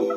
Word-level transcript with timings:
Hello, 0.00 0.08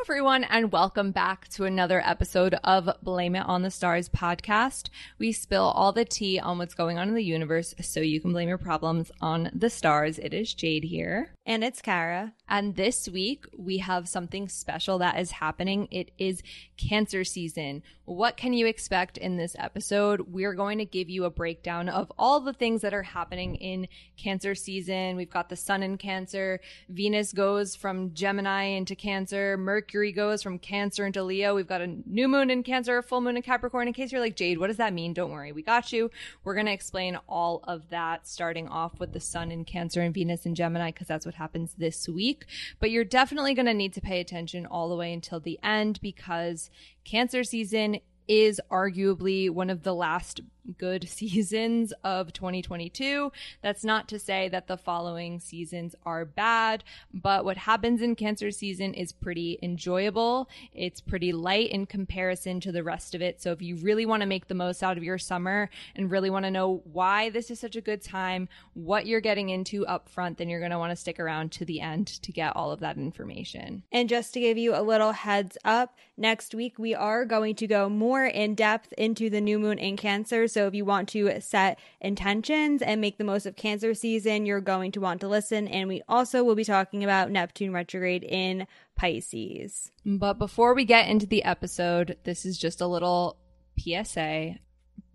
everyone, 0.00 0.44
and 0.44 0.70
welcome 0.70 1.10
back 1.10 1.48
to 1.48 1.64
another 1.64 2.00
episode 2.06 2.54
of 2.62 2.88
Blame 3.02 3.34
It 3.34 3.40
on 3.40 3.62
the 3.62 3.72
Stars 3.72 4.08
podcast. 4.08 4.88
We 5.18 5.32
spill 5.32 5.64
all 5.64 5.92
the 5.92 6.04
tea 6.04 6.38
on 6.38 6.58
what's 6.58 6.74
going 6.74 6.98
on 6.98 7.08
in 7.08 7.14
the 7.14 7.24
universe 7.24 7.74
so 7.80 7.98
you 7.98 8.20
can 8.20 8.30
blame 8.30 8.48
your 8.48 8.56
problems 8.56 9.10
on 9.20 9.50
the 9.52 9.68
stars. 9.68 10.20
It 10.20 10.32
is 10.32 10.54
Jade 10.54 10.84
here. 10.84 11.32
And 11.44 11.64
it's 11.64 11.82
Kara. 11.82 12.34
And 12.48 12.76
this 12.76 13.08
week, 13.08 13.44
we 13.56 13.78
have 13.78 14.08
something 14.08 14.48
special 14.48 14.98
that 14.98 15.18
is 15.18 15.32
happening. 15.32 15.88
It 15.90 16.10
is 16.18 16.42
cancer 16.76 17.24
season. 17.24 17.82
What 18.04 18.38
can 18.38 18.54
you 18.54 18.66
expect 18.66 19.18
in 19.18 19.36
this 19.36 19.54
episode? 19.58 20.32
We're 20.32 20.54
going 20.54 20.78
to 20.78 20.86
give 20.86 21.10
you 21.10 21.24
a 21.24 21.30
breakdown 21.30 21.90
of 21.90 22.10
all 22.18 22.40
the 22.40 22.54
things 22.54 22.80
that 22.80 22.94
are 22.94 23.02
happening 23.02 23.56
in 23.56 23.86
cancer 24.16 24.54
season. 24.54 25.16
We've 25.16 25.28
got 25.28 25.50
the 25.50 25.56
sun 25.56 25.82
in 25.82 25.98
cancer, 25.98 26.60
Venus 26.88 27.34
goes 27.34 27.76
from 27.76 28.14
Gemini 28.14 28.64
into 28.64 28.94
cancer, 28.94 29.58
Mercury 29.58 30.10
goes 30.10 30.42
from 30.42 30.58
cancer 30.58 31.04
into 31.04 31.22
Leo. 31.22 31.54
We've 31.54 31.66
got 31.66 31.82
a 31.82 31.98
new 32.06 32.28
moon 32.28 32.48
in 32.48 32.62
cancer, 32.62 32.96
a 32.96 33.02
full 33.02 33.20
moon 33.20 33.36
in 33.36 33.42
Capricorn. 33.42 33.88
In 33.88 33.94
case 33.94 34.10
you're 34.10 34.22
like, 34.22 34.36
Jade, 34.36 34.58
what 34.58 34.68
does 34.68 34.78
that 34.78 34.94
mean? 34.94 35.12
Don't 35.12 35.30
worry, 35.30 35.52
we 35.52 35.62
got 35.62 35.92
you. 35.92 36.10
We're 36.44 36.54
going 36.54 36.66
to 36.66 36.72
explain 36.72 37.18
all 37.28 37.60
of 37.64 37.90
that, 37.90 38.26
starting 38.26 38.68
off 38.68 38.98
with 38.98 39.12
the 39.12 39.20
sun 39.20 39.52
in 39.52 39.66
cancer 39.66 40.00
and 40.00 40.14
Venus 40.14 40.46
in 40.46 40.54
Gemini, 40.54 40.92
because 40.92 41.08
that's 41.08 41.26
what 41.26 41.34
happens 41.34 41.74
this 41.76 42.08
week. 42.08 42.37
But 42.80 42.90
you're 42.90 43.04
definitely 43.04 43.54
going 43.54 43.66
to 43.66 43.74
need 43.74 43.92
to 43.94 44.00
pay 44.00 44.20
attention 44.20 44.66
all 44.66 44.88
the 44.88 44.96
way 44.96 45.12
until 45.12 45.40
the 45.40 45.58
end 45.62 46.00
because 46.00 46.70
cancer 47.04 47.44
season 47.44 47.98
is 48.26 48.60
arguably 48.70 49.50
one 49.50 49.70
of 49.70 49.82
the 49.82 49.94
last 49.94 50.40
good 50.76 51.08
seasons 51.08 51.92
of 52.04 52.32
2022. 52.32 53.32
That's 53.62 53.84
not 53.84 54.08
to 54.08 54.18
say 54.18 54.48
that 54.48 54.66
the 54.66 54.76
following 54.76 55.40
seasons 55.40 55.94
are 56.04 56.24
bad, 56.24 56.84
but 57.12 57.44
what 57.44 57.56
happens 57.56 58.02
in 58.02 58.16
cancer 58.16 58.50
season 58.50 58.94
is 58.94 59.12
pretty 59.12 59.58
enjoyable. 59.62 60.48
It's 60.72 61.00
pretty 61.00 61.32
light 61.32 61.70
in 61.70 61.86
comparison 61.86 62.60
to 62.60 62.72
the 62.72 62.82
rest 62.82 63.14
of 63.14 63.22
it. 63.22 63.40
So 63.40 63.52
if 63.52 63.62
you 63.62 63.76
really 63.76 64.06
want 64.06 64.22
to 64.22 64.26
make 64.26 64.48
the 64.48 64.54
most 64.54 64.82
out 64.82 64.96
of 64.96 65.04
your 65.04 65.18
summer 65.18 65.70
and 65.94 66.10
really 66.10 66.30
want 66.30 66.44
to 66.44 66.50
know 66.50 66.82
why 66.92 67.30
this 67.30 67.50
is 67.50 67.60
such 67.60 67.76
a 67.76 67.80
good 67.80 68.02
time, 68.02 68.48
what 68.74 69.06
you're 69.06 69.20
getting 69.20 69.48
into 69.50 69.86
up 69.86 70.08
front, 70.08 70.38
then 70.38 70.48
you're 70.48 70.60
going 70.60 70.70
to 70.70 70.78
want 70.78 70.90
to 70.90 70.96
stick 70.96 71.20
around 71.20 71.52
to 71.52 71.64
the 71.64 71.80
end 71.80 72.06
to 72.06 72.32
get 72.32 72.56
all 72.56 72.70
of 72.72 72.80
that 72.80 72.96
information. 72.96 73.82
And 73.92 74.08
just 74.08 74.34
to 74.34 74.40
give 74.40 74.58
you 74.58 74.74
a 74.74 74.82
little 74.82 75.12
heads 75.12 75.56
up, 75.64 75.96
next 76.16 76.54
week 76.54 76.78
we 76.78 76.94
are 76.94 77.24
going 77.24 77.54
to 77.56 77.66
go 77.66 77.88
more 77.88 78.26
in 78.26 78.54
depth 78.54 78.92
into 78.98 79.30
the 79.30 79.40
new 79.40 79.58
moon 79.58 79.78
in 79.78 79.96
Cancer. 79.96 80.48
So 80.48 80.57
if 80.66 80.74
you 80.74 80.84
want 80.84 81.08
to 81.10 81.40
set 81.40 81.78
intentions 82.00 82.82
and 82.82 83.00
make 83.00 83.18
the 83.18 83.24
most 83.24 83.46
of 83.46 83.56
Cancer 83.56 83.94
season, 83.94 84.46
you're 84.46 84.60
going 84.60 84.92
to 84.92 85.00
want 85.00 85.20
to 85.20 85.28
listen. 85.28 85.68
And 85.68 85.88
we 85.88 86.02
also 86.08 86.42
will 86.42 86.54
be 86.54 86.64
talking 86.64 87.04
about 87.04 87.30
Neptune 87.30 87.72
retrograde 87.72 88.24
in 88.24 88.66
Pisces. 88.96 89.90
But 90.04 90.34
before 90.34 90.74
we 90.74 90.84
get 90.84 91.08
into 91.08 91.26
the 91.26 91.44
episode, 91.44 92.16
this 92.24 92.44
is 92.44 92.58
just 92.58 92.80
a 92.80 92.86
little 92.86 93.36
PSA 93.78 94.56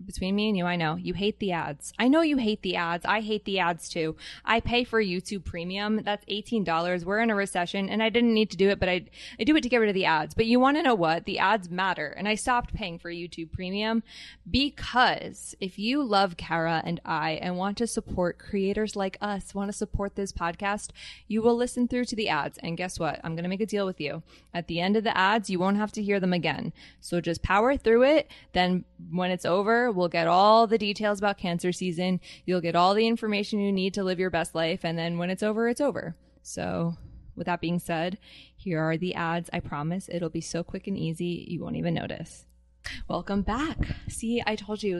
between 0.06 0.36
me 0.36 0.50
and 0.50 0.58
you, 0.58 0.66
I 0.66 0.76
know 0.76 0.96
you 0.96 1.14
hate 1.14 1.40
the 1.40 1.52
ads. 1.52 1.94
I 1.98 2.08
know 2.08 2.22
you 2.22 2.38
hate 2.38 2.62
the 2.62 2.76
ads. 2.76 3.06
I 3.06 3.22
hate 3.22 3.46
the 3.46 3.60
ads 3.60 3.90
too. 3.90 4.16
I 4.46 4.60
pay 4.60 4.84
for 4.84 5.02
YouTube 5.02 5.46
premium. 5.46 6.02
That's 6.04 6.26
$18. 6.26 7.04
We're 7.04 7.22
in 7.22 7.30
a 7.30 7.36
recession 7.36 7.90
and 7.90 8.04
I 8.04 8.10
didn't 8.10 8.34
need 8.34 8.52
to 8.52 8.58
do 8.58 8.70
it, 8.70 8.80
but 8.80 8.90
I, 8.90 9.06
I 9.40 9.44
do 9.44 9.56
it 9.56 9.62
to 9.62 9.70
get 9.70 9.78
rid 9.78 9.90
of 9.90 9.96
the 9.96 10.06
ads. 10.06 10.34
But 10.34 10.46
you 10.46 10.60
want 10.60 10.78
to 10.78 10.84
know 10.84 10.96
what? 10.96 11.26
The 11.26 11.40
ads 11.40 11.70
matter. 11.70 12.08
And 12.08 12.28
I 12.28 12.36
stopped 12.36 12.74
paying 12.74 13.00
for 13.00 13.12
YouTube 13.12 13.52
premium 13.52 14.04
because 14.50 15.56
if 15.60 15.80
you 15.80 16.04
love 16.04 16.38
Kara 16.38 16.82
and 16.86 17.00
I 17.06 17.32
and 17.42 17.58
want 17.58 17.78
to 17.78 17.88
support 17.88 18.40
creators 18.40 18.96
like 18.96 19.18
us, 19.22 19.56
want 19.56 19.70
to 19.70 19.78
support 19.78 20.16
this 20.16 20.32
podcast, 20.32 20.90
you 21.28 21.42
will 21.42 21.56
listen 21.56 21.88
through 21.88 22.06
to 22.06 22.16
the 22.16 22.30
ads. 22.30 22.58
And 22.60 22.78
guess 22.78 23.00
what? 23.00 23.20
I'm 23.24 23.36
going 23.36 23.44
to 23.44 23.50
make 23.50 23.62
a 23.62 23.66
deal 23.66 23.86
with 23.86 24.02
you. 24.02 24.24
At 24.54 24.68
the 24.68 24.80
end 24.80 24.98
of 24.98 25.04
the 25.04 25.18
ads, 25.18 25.50
you 25.50 25.60
won't 25.60 25.78
have 25.78 25.92
to 25.94 26.04
hear 26.04 26.20
them 26.20 26.34
again. 26.34 26.74
So 27.00 27.22
just 27.22 27.42
power 27.42 27.78
through 27.78 28.04
it. 28.04 28.30
Then 28.54 28.86
when 29.12 29.32
it's 29.32 29.46
over, 29.46 29.92
we'll 29.94 30.10
get 30.10 30.28
all 30.28 30.68
the 30.68 30.78
details 30.78 31.20
about 31.20 31.38
cancer 31.38 31.72
season. 31.72 32.20
You'll 32.46 32.62
get 32.62 32.76
all 32.76 32.94
the 32.94 33.08
information 33.08 33.60
you 33.60 33.72
need 33.72 33.94
to 33.96 34.04
live 34.04 34.20
your 34.20 34.30
best 34.30 34.56
life. 34.56 34.84
And 34.84 34.98
then 34.98 35.18
when 35.18 35.30
it's 35.30 35.44
over, 35.44 35.68
it's 35.70 35.82
over. 35.82 36.16
So, 36.42 36.98
with 37.36 37.46
that 37.46 37.62
being 37.62 37.80
said, 37.80 38.18
here 38.56 38.80
are 38.80 38.98
the 38.98 39.16
ads. 39.16 39.50
I 39.54 39.60
promise 39.60 40.10
it'll 40.12 40.30
be 40.30 40.42
so 40.42 40.64
quick 40.64 40.88
and 40.88 40.98
easy, 40.98 41.46
you 41.48 41.62
won't 41.62 41.78
even 41.78 41.94
notice. 41.94 42.46
Welcome 43.08 43.42
back. 43.44 43.78
See, 44.10 44.44
I 44.46 44.56
told 44.56 44.84
you 44.84 45.00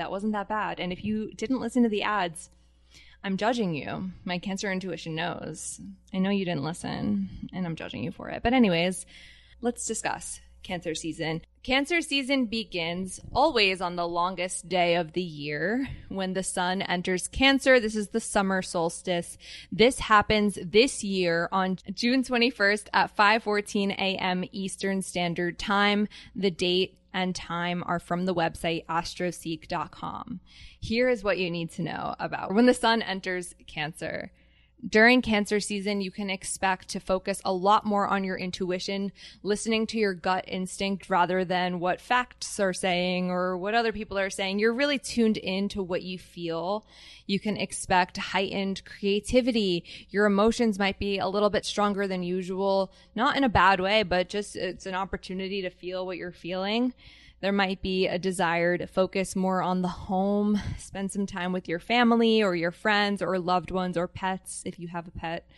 That 0.00 0.10
wasn't 0.10 0.32
that 0.32 0.48
bad. 0.48 0.80
And 0.80 0.92
if 0.92 1.04
you 1.04 1.32
didn't 1.34 1.60
listen 1.60 1.82
to 1.82 1.88
the 1.88 2.02
ads, 2.02 2.50
I'm 3.22 3.36
judging 3.36 3.74
you. 3.74 4.10
My 4.24 4.38
cancer 4.38 4.72
intuition 4.72 5.14
knows. 5.14 5.80
I 6.12 6.18
know 6.18 6.30
you 6.30 6.44
didn't 6.44 6.64
listen, 6.64 7.28
and 7.52 7.66
I'm 7.66 7.76
judging 7.76 8.02
you 8.02 8.10
for 8.10 8.30
it. 8.30 8.42
But, 8.42 8.54
anyways, 8.54 9.04
let's 9.60 9.86
discuss 9.86 10.40
cancer 10.70 10.94
season. 10.94 11.42
Cancer 11.64 12.00
season 12.00 12.46
begins 12.46 13.18
always 13.32 13.80
on 13.80 13.96
the 13.96 14.06
longest 14.06 14.68
day 14.68 14.94
of 14.94 15.14
the 15.14 15.22
year 15.22 15.88
when 16.08 16.32
the 16.32 16.44
sun 16.44 16.80
enters 16.80 17.26
Cancer. 17.26 17.80
This 17.80 17.96
is 17.96 18.10
the 18.10 18.20
summer 18.20 18.62
solstice. 18.62 19.36
This 19.72 19.98
happens 19.98 20.60
this 20.64 21.02
year 21.02 21.48
on 21.50 21.78
June 21.92 22.22
21st 22.22 22.86
at 22.92 23.16
5:14 23.16 23.90
a.m. 23.90 24.44
Eastern 24.52 25.02
Standard 25.02 25.58
Time. 25.58 26.06
The 26.36 26.52
date 26.52 26.98
and 27.12 27.34
time 27.34 27.82
are 27.84 27.98
from 27.98 28.24
the 28.24 28.34
website 28.34 28.86
astroseek.com. 28.86 30.38
Here 30.78 31.08
is 31.08 31.24
what 31.24 31.38
you 31.38 31.50
need 31.50 31.72
to 31.72 31.82
know 31.82 32.14
about 32.20 32.54
when 32.54 32.66
the 32.66 32.74
sun 32.74 33.02
enters 33.02 33.56
Cancer. 33.66 34.30
During 34.88 35.20
cancer 35.20 35.60
season, 35.60 36.00
you 36.00 36.10
can 36.10 36.30
expect 36.30 36.88
to 36.88 37.00
focus 37.00 37.42
a 37.44 37.52
lot 37.52 37.84
more 37.84 38.06
on 38.08 38.24
your 38.24 38.38
intuition, 38.38 39.12
listening 39.42 39.86
to 39.88 39.98
your 39.98 40.14
gut 40.14 40.44
instinct 40.48 41.10
rather 41.10 41.44
than 41.44 41.80
what 41.80 42.00
facts 42.00 42.58
are 42.58 42.72
saying 42.72 43.30
or 43.30 43.58
what 43.58 43.74
other 43.74 43.92
people 43.92 44.18
are 44.18 44.30
saying. 44.30 44.58
You're 44.58 44.72
really 44.72 44.98
tuned 44.98 45.36
in 45.36 45.68
to 45.70 45.82
what 45.82 46.02
you 46.02 46.18
feel. 46.18 46.86
You 47.26 47.38
can 47.38 47.58
expect 47.58 48.16
heightened 48.16 48.82
creativity. 48.86 49.84
Your 50.08 50.24
emotions 50.24 50.78
might 50.78 50.98
be 50.98 51.18
a 51.18 51.28
little 51.28 51.50
bit 51.50 51.66
stronger 51.66 52.06
than 52.06 52.22
usual, 52.22 52.90
not 53.14 53.36
in 53.36 53.44
a 53.44 53.50
bad 53.50 53.80
way, 53.80 54.02
but 54.02 54.30
just 54.30 54.56
it's 54.56 54.86
an 54.86 54.94
opportunity 54.94 55.60
to 55.60 55.70
feel 55.70 56.06
what 56.06 56.16
you're 56.16 56.32
feeling. 56.32 56.94
There 57.40 57.52
might 57.52 57.80
be 57.80 58.06
a 58.06 58.18
desire 58.18 58.76
to 58.76 58.86
focus 58.86 59.34
more 59.34 59.62
on 59.62 59.80
the 59.80 59.88
home, 59.88 60.60
spend 60.78 61.10
some 61.10 61.26
time 61.26 61.52
with 61.52 61.68
your 61.68 61.78
family 61.78 62.42
or 62.42 62.54
your 62.54 62.70
friends 62.70 63.22
or 63.22 63.38
loved 63.38 63.70
ones 63.70 63.96
or 63.96 64.06
pets 64.06 64.62
if 64.66 64.78
you 64.78 64.88
have 64.88 65.08
a 65.08 65.12
pet. 65.12 65.48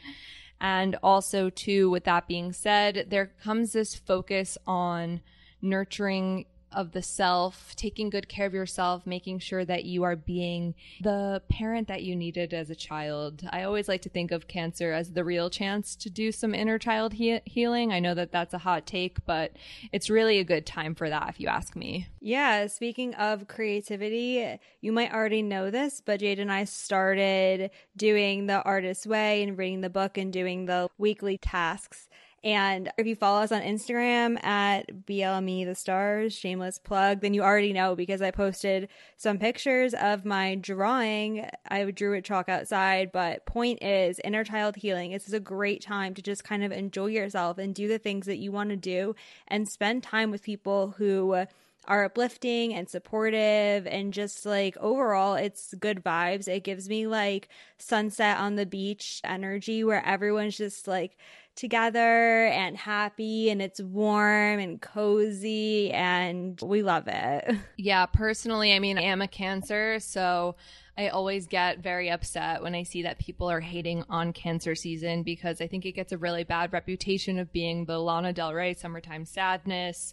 And 0.61 0.97
also, 1.03 1.51
too, 1.51 1.91
with 1.91 2.05
that 2.05 2.29
being 2.29 2.53
said, 2.53 3.07
there 3.11 3.27
comes 3.27 3.73
this 3.73 3.97
focus 3.97 4.57
on 4.65 5.23
nurturing 5.61 6.47
of 6.75 6.93
the 6.93 7.03
self, 7.03 7.75
taking 7.77 8.11
good 8.11 8.29
care 8.29 8.47
of 8.47 8.55
yourself, 8.55 9.07
making 9.07 9.39
sure 9.39 9.65
that 9.65 9.85
you 9.85 10.03
are 10.03 10.17
being 10.17 10.75
the 11.03 11.43
parent 11.49 11.89
that 11.89 12.03
you 12.03 12.17
needed 12.17 12.53
as 12.53 12.71
a 12.71 12.75
child. 12.75 13.43
I 13.51 13.63
always 13.63 13.89
like 13.89 14.03
to 14.03 14.09
think 14.09 14.31
of 14.31 14.49
cancer 14.49 14.93
as 14.93 15.13
the 15.13 15.25
real 15.25 15.51
chance 15.51 15.95
to 15.97 16.11
do 16.11 16.33
some 16.33 16.55
inner 16.55 16.79
child 16.79 17.15
he- 17.15 17.41
healing. 17.45 17.93
I 17.93 18.01
know 18.01 18.15
that 18.15 18.33
that's 18.33 18.55
a 18.55 18.59
hot 18.59 18.87
take, 18.87 19.25
but 19.25 19.53
it's 19.93 20.11
really 20.11 20.39
a 20.39 20.45
good 20.45 20.67
time 20.67 20.95
for 20.95 21.09
that 21.09 21.29
if 21.29 21.41
you 21.41 21.49
ask 21.49 21.77
me. 21.77 22.09
Yeah, 22.21 22.67
speaking 22.67 23.15
of 23.15 23.49
creativity, 23.49 24.59
you 24.81 24.93
might 24.93 25.13
already 25.13 25.43
know 25.43 25.71
this, 25.71 26.01
but 26.05 26.21
Jade 26.21 26.39
and 26.39 26.53
I 26.53 26.65
started 26.65 27.71
doing 27.97 28.47
the 28.47 28.63
artist's 28.63 29.07
way 29.07 29.43
and 29.43 29.59
reading 29.59 29.81
the 29.81 29.91
book 29.91 30.17
and 30.17 30.33
doing 30.33 30.67
the 30.67 30.89
weekly 30.99 31.39
tasks. 31.39 32.09
And 32.45 32.91
if 32.99 33.07
you 33.07 33.15
follow 33.15 33.41
us 33.41 33.53
on 33.53 33.63
Instagram 33.63 34.43
at 34.45 35.07
BLME 35.07 35.65
the 35.65 35.77
stars, 35.77 36.35
shameless 36.35 36.79
plug, 36.79 37.21
then 37.21 37.35
you 37.35 37.43
already 37.43 37.73
know 37.73 37.95
because 37.95 38.21
I 38.21 38.33
posted 38.33 38.89
some 39.17 39.39
pictures 39.39 39.95
of 39.95 40.25
my 40.25 40.57
drawing. 40.57 41.49
I 41.69 41.85
drew 41.93 42.15
it 42.15 42.25
chalk 42.25 42.49
outside, 42.49 43.13
but 43.13 43.47
point 43.47 43.81
is 43.81 44.21
inner 44.25 44.43
child 44.43 44.75
healing. 44.75 45.13
This 45.13 45.29
is 45.29 45.35
a 45.35 45.41
great 45.41 45.83
time 45.83 46.15
to 46.15 46.23
just 46.23 46.43
kind 46.43 46.65
of 46.65 46.73
enjoy 46.73 47.07
yourself 47.07 47.59
and 47.59 47.75
do 47.75 47.87
the 47.87 47.99
things 47.99 48.27
that 48.27 48.39
you 48.39 48.51
want 48.51 48.71
to 48.71 48.77
do 48.77 49.15
and 49.47 49.69
spend 49.69 50.03
time 50.03 50.33
with 50.33 50.43
people 50.43 50.95
who 50.99 51.47
are 51.87 52.05
uplifting 52.05 52.75
and 52.75 52.89
supportive 52.89 53.87
and 53.87 54.13
just 54.13 54.47
like 54.47 54.77
overall 54.79 55.35
it's 55.35 55.75
good 55.75 56.03
vibes. 56.03 56.49
It 56.49 56.65
gives 56.65 56.89
me 56.89 57.07
like 57.07 57.49
sunset 57.79 58.39
on 58.39 58.55
the 58.55 58.67
beach 58.67 59.21
energy 59.25 59.83
where 59.85 60.05
everyone's 60.05 60.57
just 60.57 60.87
like 60.87 61.17
together 61.55 62.47
and 62.47 62.77
happy 62.77 63.51
and 63.51 63.61
it's 63.61 63.81
warm 63.81 64.59
and 64.59 64.81
cozy 64.81 65.91
and 65.91 66.61
we 66.63 66.83
love 66.83 67.09
it. 67.09 67.57
Yeah, 67.77 68.07
personally, 68.07 68.73
I 68.73 68.79
mean, 68.79 68.97
I 68.97 69.03
am 69.03 69.23
a 69.23 69.27
cancer, 69.27 69.99
so 69.99 70.55
I 70.97 71.09
always 71.09 71.47
get 71.47 71.79
very 71.79 72.11
upset 72.11 72.63
when 72.63 72.75
I 72.75 72.83
see 72.85 73.03
that 73.03 73.19
people 73.19 73.51
are 73.51 73.61
hating 73.61 74.05
on 74.09 74.33
cancer 74.33 74.75
season 74.75 75.23
because 75.23 75.61
I 75.61 75.67
think 75.67 75.85
it 75.85 75.93
gets 75.93 76.13
a 76.13 76.19
really 76.19 76.45
bad 76.45 76.73
reputation 76.73 77.39
of 77.39 77.53
being 77.53 77.87
the 77.87 77.99
Lana 77.99 78.33
Del 78.33 78.53
Rey 78.55 78.75
summertime 78.75 79.25
sadness, 79.25 80.13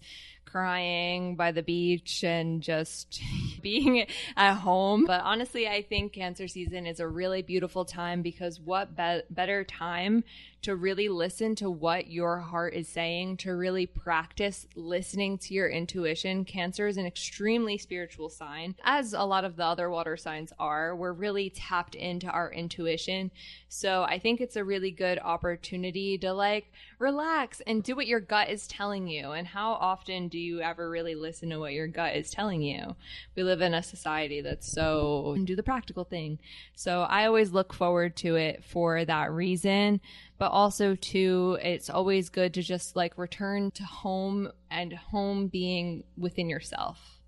crying 0.51 1.35
by 1.35 1.51
the 1.51 1.63
beach 1.63 2.23
and 2.23 2.61
just 2.61 3.21
being 3.61 4.05
at 4.35 4.55
home. 4.55 5.05
But 5.05 5.21
honestly, 5.21 5.67
I 5.67 5.81
think 5.81 6.13
cancer 6.13 6.47
season 6.47 6.85
is 6.85 6.99
a 6.99 7.07
really 7.07 7.41
beautiful 7.41 7.85
time 7.85 8.21
because 8.21 8.59
what 8.59 8.95
be- 8.95 9.21
better 9.29 9.63
time 9.63 10.23
to 10.61 10.75
really 10.75 11.07
listen 11.07 11.55
to 11.55 11.69
what 11.69 12.09
your 12.09 12.39
heart 12.39 12.73
is 12.73 12.87
saying, 12.87 13.37
to 13.37 13.55
really 13.55 13.85
practice 13.85 14.67
listening 14.75 15.37
to 15.37 15.53
your 15.53 15.69
intuition. 15.69 16.43
Cancer 16.43 16.87
is 16.87 16.97
an 16.97 17.05
extremely 17.05 17.77
spiritual 17.77 18.29
sign, 18.29 18.75
as 18.83 19.13
a 19.13 19.23
lot 19.23 19.45
of 19.45 19.55
the 19.55 19.63
other 19.63 19.89
water 19.89 20.17
signs 20.17 20.51
are. 20.59 20.95
We're 20.95 21.13
really 21.13 21.49
tapped 21.49 21.95
into 21.95 22.27
our 22.27 22.51
intuition. 22.51 23.31
So 23.69 24.03
I 24.03 24.19
think 24.19 24.41
it's 24.41 24.57
a 24.57 24.63
really 24.63 24.91
good 24.91 25.19
opportunity 25.19 26.17
to 26.19 26.33
like 26.33 26.71
relax 26.97 27.61
and 27.65 27.81
do 27.81 27.95
what 27.95 28.07
your 28.07 28.19
gut 28.19 28.49
is 28.49 28.67
telling 28.67 29.07
you. 29.07 29.31
And 29.31 29.47
how 29.47 29.73
often 29.73 30.27
do 30.27 30.38
you 30.39 30.61
ever 30.61 30.89
really 30.89 31.15
listen 31.15 31.49
to 31.49 31.59
what 31.59 31.73
your 31.73 31.87
gut 31.87 32.15
is 32.15 32.31
telling 32.31 32.61
you? 32.61 32.95
We 33.35 33.43
live 33.43 33.61
in 33.61 33.73
a 33.73 33.83
society 33.83 34.41
that's 34.41 34.71
so 34.71 35.37
do 35.43 35.55
the 35.55 35.63
practical 35.63 36.03
thing. 36.03 36.39
So 36.75 37.01
I 37.01 37.25
always 37.25 37.51
look 37.51 37.73
forward 37.73 38.15
to 38.17 38.35
it 38.35 38.63
for 38.63 39.05
that 39.05 39.31
reason 39.31 40.01
but 40.39 40.51
also 40.51 40.95
too 40.95 41.59
it's 41.61 41.89
always 41.89 42.29
good 42.29 42.53
to 42.55 42.63
just 42.63 42.95
like 42.95 43.17
return 43.17 43.69
to 43.71 43.83
home 43.83 44.49
and 44.71 44.93
home 44.93 45.47
being 45.47 46.03
within 46.17 46.49
yourself 46.49 47.19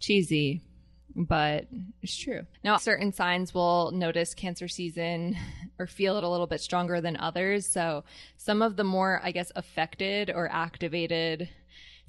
cheesy 0.00 0.60
but 1.16 1.68
it's 2.02 2.16
true 2.16 2.42
now 2.64 2.76
certain 2.76 3.12
signs 3.12 3.54
will 3.54 3.92
notice 3.92 4.34
cancer 4.34 4.68
season 4.68 5.36
or 5.78 5.86
feel 5.86 6.18
it 6.18 6.24
a 6.24 6.28
little 6.28 6.46
bit 6.46 6.60
stronger 6.60 7.00
than 7.00 7.16
others 7.16 7.66
so 7.66 8.04
some 8.36 8.60
of 8.60 8.76
the 8.76 8.84
more 8.84 9.20
i 9.22 9.30
guess 9.30 9.52
affected 9.56 10.30
or 10.34 10.50
activated 10.50 11.48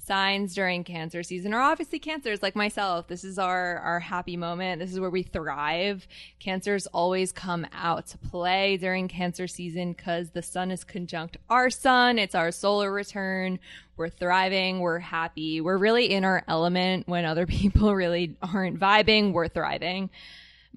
signs 0.06 0.54
during 0.54 0.84
cancer 0.84 1.22
season 1.22 1.52
are 1.52 1.60
obviously 1.60 1.98
cancers 1.98 2.42
like 2.42 2.54
myself. 2.54 3.08
This 3.08 3.24
is 3.24 3.38
our, 3.38 3.78
our 3.78 4.00
happy 4.00 4.36
moment. 4.36 4.80
This 4.80 4.92
is 4.92 5.00
where 5.00 5.10
we 5.10 5.22
thrive. 5.22 6.06
Cancers 6.38 6.86
always 6.88 7.32
come 7.32 7.66
out 7.72 8.06
to 8.08 8.18
play 8.18 8.76
during 8.76 9.08
cancer 9.08 9.48
season 9.48 9.92
because 9.92 10.30
the 10.30 10.42
sun 10.42 10.70
is 10.70 10.84
conjunct 10.84 11.36
our 11.50 11.70
sun. 11.70 12.18
It's 12.18 12.34
our 12.34 12.52
solar 12.52 12.92
return. 12.92 13.58
We're 13.96 14.08
thriving. 14.08 14.80
We're 14.80 15.00
happy. 15.00 15.60
We're 15.60 15.78
really 15.78 16.12
in 16.12 16.24
our 16.24 16.44
element 16.46 17.08
when 17.08 17.24
other 17.24 17.46
people 17.46 17.94
really 17.94 18.36
aren't 18.42 18.78
vibing. 18.78 19.32
We're 19.32 19.48
thriving 19.48 20.10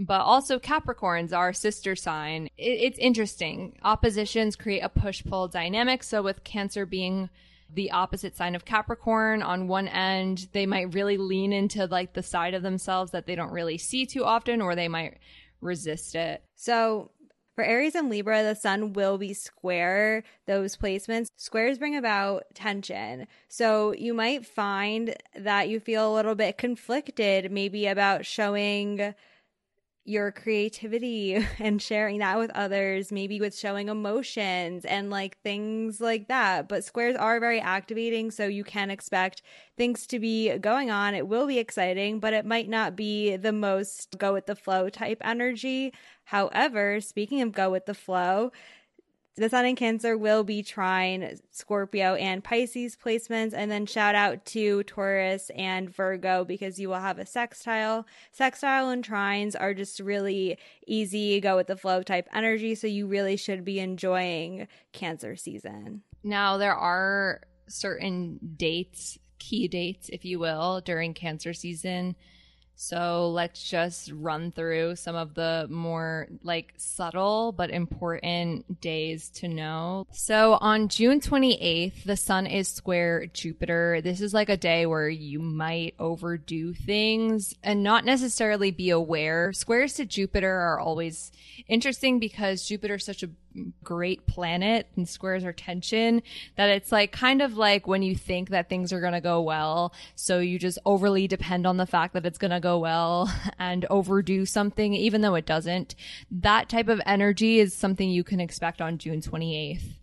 but 0.01 0.21
also 0.21 0.57
Capricorns, 0.57 1.33
our 1.33 1.51
sister 1.51 1.93
sign. 1.93 2.45
It, 2.57 2.79
it's 2.79 2.97
interesting. 2.99 3.77
Oppositions 3.83 4.55
create 4.55 4.79
a 4.79 4.87
push 4.87 5.21
pull 5.25 5.49
dynamic. 5.49 6.03
So 6.03 6.23
with 6.23 6.45
Cancer 6.45 6.85
being 6.85 7.29
the 7.73 7.91
opposite 7.91 8.35
sign 8.35 8.55
of 8.55 8.65
Capricorn. 8.65 9.43
On 9.43 9.67
one 9.67 9.87
end, 9.87 10.47
they 10.53 10.65
might 10.65 10.93
really 10.93 11.17
lean 11.17 11.53
into 11.53 11.85
like 11.85 12.13
the 12.13 12.23
side 12.23 12.53
of 12.53 12.63
themselves 12.63 13.11
that 13.11 13.25
they 13.25 13.35
don't 13.35 13.51
really 13.51 13.77
see 13.77 14.05
too 14.05 14.25
often, 14.25 14.61
or 14.61 14.75
they 14.75 14.87
might 14.87 15.19
resist 15.61 16.15
it. 16.15 16.43
So 16.55 17.11
for 17.55 17.65
Aries 17.65 17.95
and 17.95 18.09
Libra, 18.09 18.41
the 18.41 18.55
sun 18.55 18.93
will 18.93 19.17
be 19.17 19.33
square 19.33 20.23
those 20.45 20.77
placements. 20.77 21.27
Squares 21.35 21.77
bring 21.77 21.97
about 21.97 22.43
tension. 22.53 23.27
So 23.49 23.93
you 23.93 24.13
might 24.13 24.45
find 24.45 25.13
that 25.35 25.67
you 25.67 25.81
feel 25.81 26.09
a 26.09 26.15
little 26.15 26.35
bit 26.35 26.57
conflicted, 26.57 27.51
maybe 27.51 27.85
about 27.85 28.25
showing 28.25 29.13
your 30.05 30.31
creativity 30.31 31.45
and 31.59 31.81
sharing 31.81 32.19
that 32.19 32.37
with 32.37 32.51
others, 32.51 33.11
maybe 33.11 33.39
with 33.39 33.57
showing 33.57 33.89
emotions 33.89 34.85
and 34.85 35.09
like 35.09 35.37
things 35.43 36.01
like 36.01 36.27
that. 36.27 36.67
But 36.67 36.83
squares 36.83 37.15
are 37.15 37.39
very 37.39 37.59
activating, 37.59 38.31
so 38.31 38.47
you 38.47 38.63
can 38.63 38.89
expect 38.89 39.41
things 39.77 40.07
to 40.07 40.19
be 40.19 40.57
going 40.57 40.89
on. 40.89 41.15
It 41.15 41.27
will 41.27 41.47
be 41.47 41.59
exciting, 41.59 42.19
but 42.19 42.33
it 42.33 42.45
might 42.45 42.69
not 42.69 42.95
be 42.95 43.35
the 43.37 43.53
most 43.53 44.17
go 44.17 44.33
with 44.33 44.45
the 44.45 44.55
flow 44.55 44.89
type 44.89 45.19
energy. 45.23 45.93
However, 46.25 47.01
speaking 47.01 47.41
of 47.41 47.51
go 47.51 47.71
with 47.71 47.85
the 47.85 47.93
flow, 47.93 48.51
the 49.35 49.49
Sun 49.49 49.65
in 49.65 49.75
Cancer 49.75 50.17
will 50.17 50.43
be 50.43 50.61
trine 50.61 51.37
Scorpio 51.51 52.15
and 52.15 52.43
Pisces 52.43 52.97
placements. 52.97 53.53
And 53.53 53.71
then 53.71 53.85
shout 53.85 54.15
out 54.15 54.45
to 54.47 54.83
Taurus 54.83 55.49
and 55.55 55.89
Virgo 55.89 56.43
because 56.43 56.79
you 56.79 56.89
will 56.89 56.99
have 56.99 57.19
a 57.19 57.25
sextile. 57.25 58.05
Sextile 58.31 58.89
and 58.89 59.05
trines 59.05 59.55
are 59.57 59.73
just 59.73 59.99
really 59.99 60.57
easy, 60.85 61.39
go 61.39 61.55
with 61.55 61.67
the 61.67 61.77
flow 61.77 62.03
type 62.03 62.27
energy. 62.33 62.75
So 62.75 62.87
you 62.87 63.07
really 63.07 63.37
should 63.37 63.63
be 63.63 63.79
enjoying 63.79 64.67
Cancer 64.91 65.35
season. 65.35 66.01
Now, 66.23 66.57
there 66.57 66.75
are 66.75 67.41
certain 67.69 68.39
dates, 68.57 69.17
key 69.37 69.67
dates, 69.69 70.09
if 70.09 70.25
you 70.25 70.39
will, 70.39 70.81
during 70.81 71.13
Cancer 71.13 71.53
season 71.53 72.15
so 72.81 73.29
let's 73.31 73.69
just 73.69 74.09
run 74.13 74.53
through 74.53 74.95
some 74.95 75.13
of 75.13 75.33
the 75.33 75.67
more 75.69 76.29
like 76.43 76.73
subtle 76.77 77.51
but 77.51 77.71
important 77.71 78.79
days 78.79 79.27
to 79.31 79.49
know. 79.49 80.07
So 80.13 80.57
on 80.61 80.87
June 80.87 81.19
28th, 81.19 82.05
the 82.05 82.15
sun 82.15 82.47
is 82.47 82.69
square 82.69 83.25
Jupiter. 83.25 83.99
This 84.01 84.21
is 84.21 84.33
like 84.33 84.47
a 84.47 84.55
day 84.55 84.85
where 84.85 85.09
you 85.09 85.39
might 85.39 85.95
overdo 85.99 86.73
things 86.73 87.53
and 87.63 87.83
not 87.83 88.05
necessarily 88.05 88.71
be 88.71 88.91
aware. 88.91 89.51
Squares 89.51 89.95
to 89.95 90.05
Jupiter 90.05 90.49
are 90.49 90.79
always 90.79 91.33
interesting 91.67 92.17
because 92.17 92.65
Jupiter 92.65 92.95
is 92.95 93.03
such 93.03 93.23
a 93.23 93.29
great 93.83 94.25
planet 94.27 94.87
and 94.95 95.07
squares 95.07 95.43
are 95.43 95.53
tension 95.53 96.21
that 96.55 96.69
it's 96.69 96.91
like 96.91 97.11
kind 97.11 97.41
of 97.41 97.57
like 97.57 97.87
when 97.87 98.01
you 98.01 98.15
think 98.15 98.49
that 98.49 98.69
things 98.69 98.93
are 98.93 99.01
going 99.01 99.13
to 99.13 99.21
go 99.21 99.41
well 99.41 99.93
so 100.15 100.39
you 100.39 100.59
just 100.59 100.77
overly 100.85 101.27
depend 101.27 101.65
on 101.65 101.77
the 101.77 101.85
fact 101.85 102.13
that 102.13 102.25
it's 102.25 102.37
going 102.37 102.51
to 102.51 102.59
go 102.59 102.77
well 102.77 103.31
and 103.59 103.85
overdo 103.89 104.45
something 104.45 104.93
even 104.93 105.21
though 105.21 105.35
it 105.35 105.45
doesn't 105.45 105.95
that 106.31 106.69
type 106.69 106.87
of 106.87 107.01
energy 107.05 107.59
is 107.59 107.73
something 107.73 108.09
you 108.09 108.23
can 108.23 108.39
expect 108.39 108.81
on 108.81 108.97
June 108.97 109.21
28th 109.21 109.95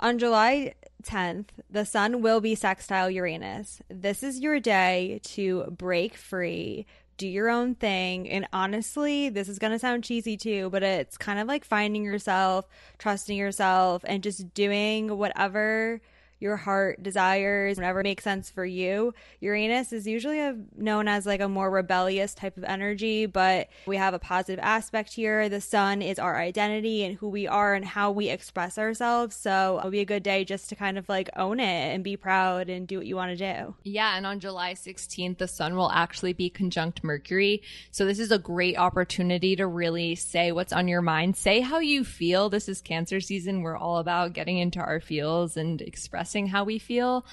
on 0.00 0.18
July 0.18 0.74
10th, 1.02 1.46
the 1.70 1.84
sun 1.84 2.22
will 2.22 2.40
be 2.40 2.54
sextile 2.54 3.10
Uranus. 3.10 3.80
This 3.88 4.22
is 4.22 4.40
your 4.40 4.60
day 4.60 5.20
to 5.24 5.64
break 5.76 6.16
free 6.16 6.86
do 7.18 7.28
your 7.28 7.50
own 7.50 7.74
thing. 7.74 8.28
And 8.30 8.48
honestly, 8.52 9.28
this 9.28 9.48
is 9.48 9.58
going 9.58 9.72
to 9.72 9.78
sound 9.78 10.04
cheesy 10.04 10.36
too, 10.36 10.70
but 10.70 10.82
it's 10.82 11.18
kind 11.18 11.38
of 11.38 11.46
like 11.46 11.64
finding 11.64 12.04
yourself, 12.04 12.66
trusting 12.96 13.36
yourself, 13.36 14.02
and 14.06 14.22
just 14.22 14.54
doing 14.54 15.18
whatever 15.18 16.00
your 16.40 16.56
heart 16.56 17.02
desires, 17.02 17.76
whatever 17.76 18.02
makes 18.02 18.24
sense 18.24 18.50
for 18.50 18.64
you. 18.64 19.14
Uranus 19.40 19.92
is 19.92 20.06
usually 20.06 20.40
a, 20.40 20.56
known 20.76 21.08
as 21.08 21.26
like 21.26 21.40
a 21.40 21.48
more 21.48 21.70
rebellious 21.70 22.34
type 22.34 22.56
of 22.56 22.64
energy, 22.64 23.26
but 23.26 23.68
we 23.86 23.96
have 23.96 24.14
a 24.14 24.18
positive 24.18 24.60
aspect 24.62 25.12
here. 25.12 25.48
The 25.48 25.60
sun 25.60 26.00
is 26.02 26.18
our 26.18 26.36
identity 26.36 27.04
and 27.04 27.16
who 27.16 27.28
we 27.28 27.46
are 27.46 27.74
and 27.74 27.84
how 27.84 28.12
we 28.12 28.28
express 28.28 28.78
ourselves. 28.78 29.34
So 29.34 29.78
it'll 29.78 29.90
be 29.90 30.00
a 30.00 30.04
good 30.04 30.22
day 30.22 30.44
just 30.44 30.68
to 30.68 30.76
kind 30.76 30.96
of 30.96 31.08
like 31.08 31.28
own 31.36 31.58
it 31.60 31.94
and 31.94 32.04
be 32.04 32.16
proud 32.16 32.68
and 32.68 32.86
do 32.86 32.98
what 32.98 33.06
you 33.06 33.16
want 33.16 33.36
to 33.36 33.54
do. 33.54 33.74
Yeah. 33.82 34.16
And 34.16 34.26
on 34.26 34.38
July 34.38 34.74
16th, 34.74 35.38
the 35.38 35.48
sun 35.48 35.74
will 35.74 35.90
actually 35.90 36.32
be 36.32 36.50
conjunct 36.50 37.02
Mercury. 37.02 37.62
So 37.90 38.04
this 38.04 38.18
is 38.18 38.30
a 38.30 38.38
great 38.38 38.78
opportunity 38.78 39.56
to 39.56 39.66
really 39.66 40.14
say 40.14 40.52
what's 40.52 40.72
on 40.72 40.86
your 40.88 41.02
mind, 41.02 41.36
say 41.36 41.60
how 41.60 41.80
you 41.80 42.04
feel. 42.04 42.48
This 42.48 42.68
is 42.68 42.80
Cancer 42.80 43.20
season. 43.20 43.62
We're 43.62 43.76
all 43.76 43.98
about 43.98 44.34
getting 44.34 44.58
into 44.58 44.78
our 44.78 45.00
feels 45.00 45.56
and 45.56 45.80
expressing 45.80 46.27
expressing 46.28 46.48
how 46.48 46.64
we 46.64 46.78
feel 46.78 47.24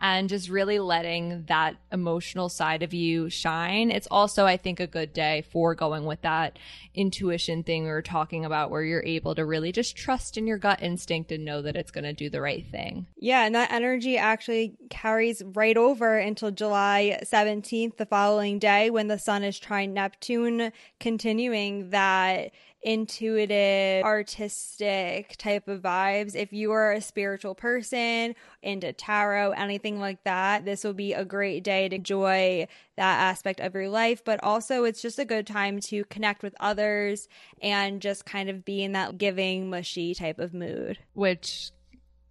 and 0.00 0.28
just 0.28 0.48
really 0.48 0.78
letting 0.78 1.44
that 1.48 1.74
emotional 1.90 2.48
side 2.48 2.84
of 2.84 2.94
you 2.94 3.28
shine. 3.28 3.90
It's 3.90 4.06
also, 4.12 4.46
I 4.46 4.56
think, 4.56 4.78
a 4.78 4.86
good 4.86 5.12
day 5.12 5.42
for 5.50 5.74
going 5.74 6.04
with 6.04 6.22
that 6.22 6.56
intuition 6.94 7.64
thing 7.64 7.82
we 7.82 7.90
were 7.90 8.00
talking 8.00 8.44
about, 8.44 8.70
where 8.70 8.84
you're 8.84 9.02
able 9.04 9.34
to 9.34 9.44
really 9.44 9.72
just 9.72 9.96
trust 9.96 10.36
in 10.36 10.46
your 10.46 10.56
gut 10.56 10.80
instinct 10.82 11.32
and 11.32 11.44
know 11.44 11.62
that 11.62 11.74
it's 11.74 11.90
going 11.90 12.04
to 12.04 12.12
do 12.12 12.30
the 12.30 12.40
right 12.40 12.64
thing. 12.70 13.06
Yeah, 13.18 13.44
and 13.44 13.54
that 13.56 13.72
energy 13.72 14.16
actually 14.16 14.76
carries 14.88 15.42
right 15.44 15.76
over 15.76 16.16
until 16.16 16.52
July 16.52 17.20
17th, 17.24 17.96
the 17.96 18.06
following 18.06 18.60
day, 18.60 18.90
when 18.90 19.08
the 19.08 19.18
sun 19.18 19.42
is 19.42 19.58
trine 19.58 19.94
Neptune, 19.94 20.72
continuing 21.00 21.90
that 21.90 22.52
intuitive, 22.82 24.04
artistic 24.04 25.36
type 25.36 25.68
of 25.68 25.82
vibes. 25.82 26.34
If 26.34 26.52
you 26.52 26.72
are 26.72 26.92
a 26.92 27.00
spiritual 27.00 27.54
person, 27.54 28.34
into 28.62 28.92
tarot, 28.92 29.52
anything 29.52 30.00
like 30.00 30.22
that, 30.24 30.64
this 30.64 30.84
will 30.84 30.94
be 30.94 31.12
a 31.12 31.24
great 31.24 31.64
day 31.64 31.88
to 31.88 31.96
enjoy 31.96 32.66
that 32.96 33.20
aspect 33.20 33.60
of 33.60 33.74
your 33.74 33.88
life. 33.88 34.24
But 34.24 34.42
also, 34.42 34.84
it's 34.84 35.02
just 35.02 35.18
a 35.18 35.24
good 35.24 35.46
time 35.46 35.80
to 35.80 36.04
connect 36.04 36.42
with 36.42 36.54
others 36.60 37.28
and 37.62 38.00
just 38.00 38.24
kind 38.24 38.48
of 38.48 38.64
be 38.64 38.82
in 38.82 38.92
that 38.92 39.18
giving, 39.18 39.70
mushy 39.70 40.14
type 40.14 40.38
of 40.38 40.54
mood. 40.54 40.98
Which 41.14 41.72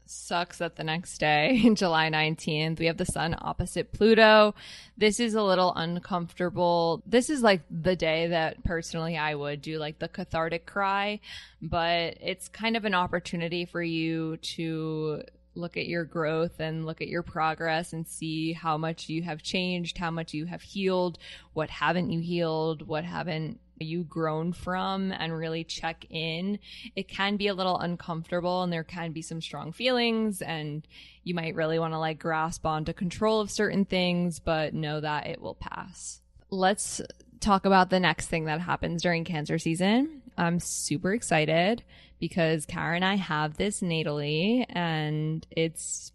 sucks 0.10 0.58
that 0.60 0.76
the 0.76 0.84
next 0.84 1.18
day, 1.20 1.70
July 1.74 2.10
19th, 2.10 2.80
we 2.80 2.86
have 2.88 2.98
the 2.98 3.06
sun 3.06 3.36
opposite 3.40 3.92
Pluto. 3.92 4.56
This 4.98 5.20
is 5.20 5.34
a 5.34 5.44
little 5.44 5.74
uncomfortable. 5.76 7.04
This 7.06 7.30
is 7.30 7.42
like 7.42 7.62
the 7.70 7.96
day 7.96 8.28
that 8.28 8.64
personally 8.64 9.18
I 9.18 9.36
would 9.36 9.62
do 9.62 9.78
like 9.78 10.00
the 10.00 10.08
cathartic 10.08 10.66
cry, 10.66 11.20
but 11.62 12.18
it's 12.22 12.48
kind 12.48 12.78
of 12.78 12.86
an 12.86 12.94
opportunity 12.94 13.66
for 13.66 13.82
you 13.82 14.38
to 14.38 15.24
look 15.58 15.76
at 15.76 15.88
your 15.88 16.06
growth 16.06 16.60
and 16.60 16.86
look 16.86 17.02
at 17.02 17.08
your 17.08 17.24
progress 17.24 17.94
and 17.94 18.08
see 18.08 18.54
how 18.54 18.78
much 18.78 19.10
you 19.10 19.24
have 19.24 19.42
changed, 19.42 19.98
how 19.98 20.12
much 20.12 20.34
you 20.34 20.46
have 20.46 20.62
healed, 20.62 21.18
what 21.54 21.70
haven't 21.70 22.12
you 22.12 22.20
healed, 22.20 22.88
what 22.88 23.04
haven't 23.04 23.60
you 23.80 24.04
grown 24.04 24.54
from 24.54 25.12
and 25.12 25.38
really 25.38 25.64
check 25.64 26.06
in. 26.10 26.60
It 26.96 27.08
can 27.08 27.38
be 27.38 27.48
a 27.48 27.54
little 27.54 27.78
uncomfortable 27.78 28.64
and 28.64 28.72
there 28.72 28.84
can 28.84 29.12
be 29.12 29.22
some 29.22 29.42
strong 29.42 29.72
feelings 29.72 30.42
and 30.42 30.88
you 31.24 31.34
might 31.36 31.56
really 31.56 31.80
want 31.80 31.94
to 31.94 32.00
like 32.00 32.20
grasp 32.20 32.66
onto 32.66 32.94
control 32.94 33.40
of 33.40 33.52
certain 33.52 33.86
things, 33.86 34.40
but 34.40 34.74
know 34.74 35.00
that 35.00 35.28
it 35.28 35.42
will 35.42 35.56
pass. 35.56 36.22
Let's 36.50 37.02
talk 37.40 37.66
about 37.66 37.90
the 37.90 38.00
next 38.00 38.28
thing 38.28 38.46
that 38.46 38.62
happens 38.62 39.02
during 39.02 39.24
cancer 39.24 39.60
season. 39.60 40.22
I'm 40.38 40.60
super 40.60 41.14
excited 41.14 41.84
because 42.20 42.66
Kara 42.66 42.96
and 42.96 43.06
I 43.06 43.16
have 43.16 43.58
this 43.58 43.82
natally 43.82 44.66
and 44.70 45.46
it's 45.52 46.12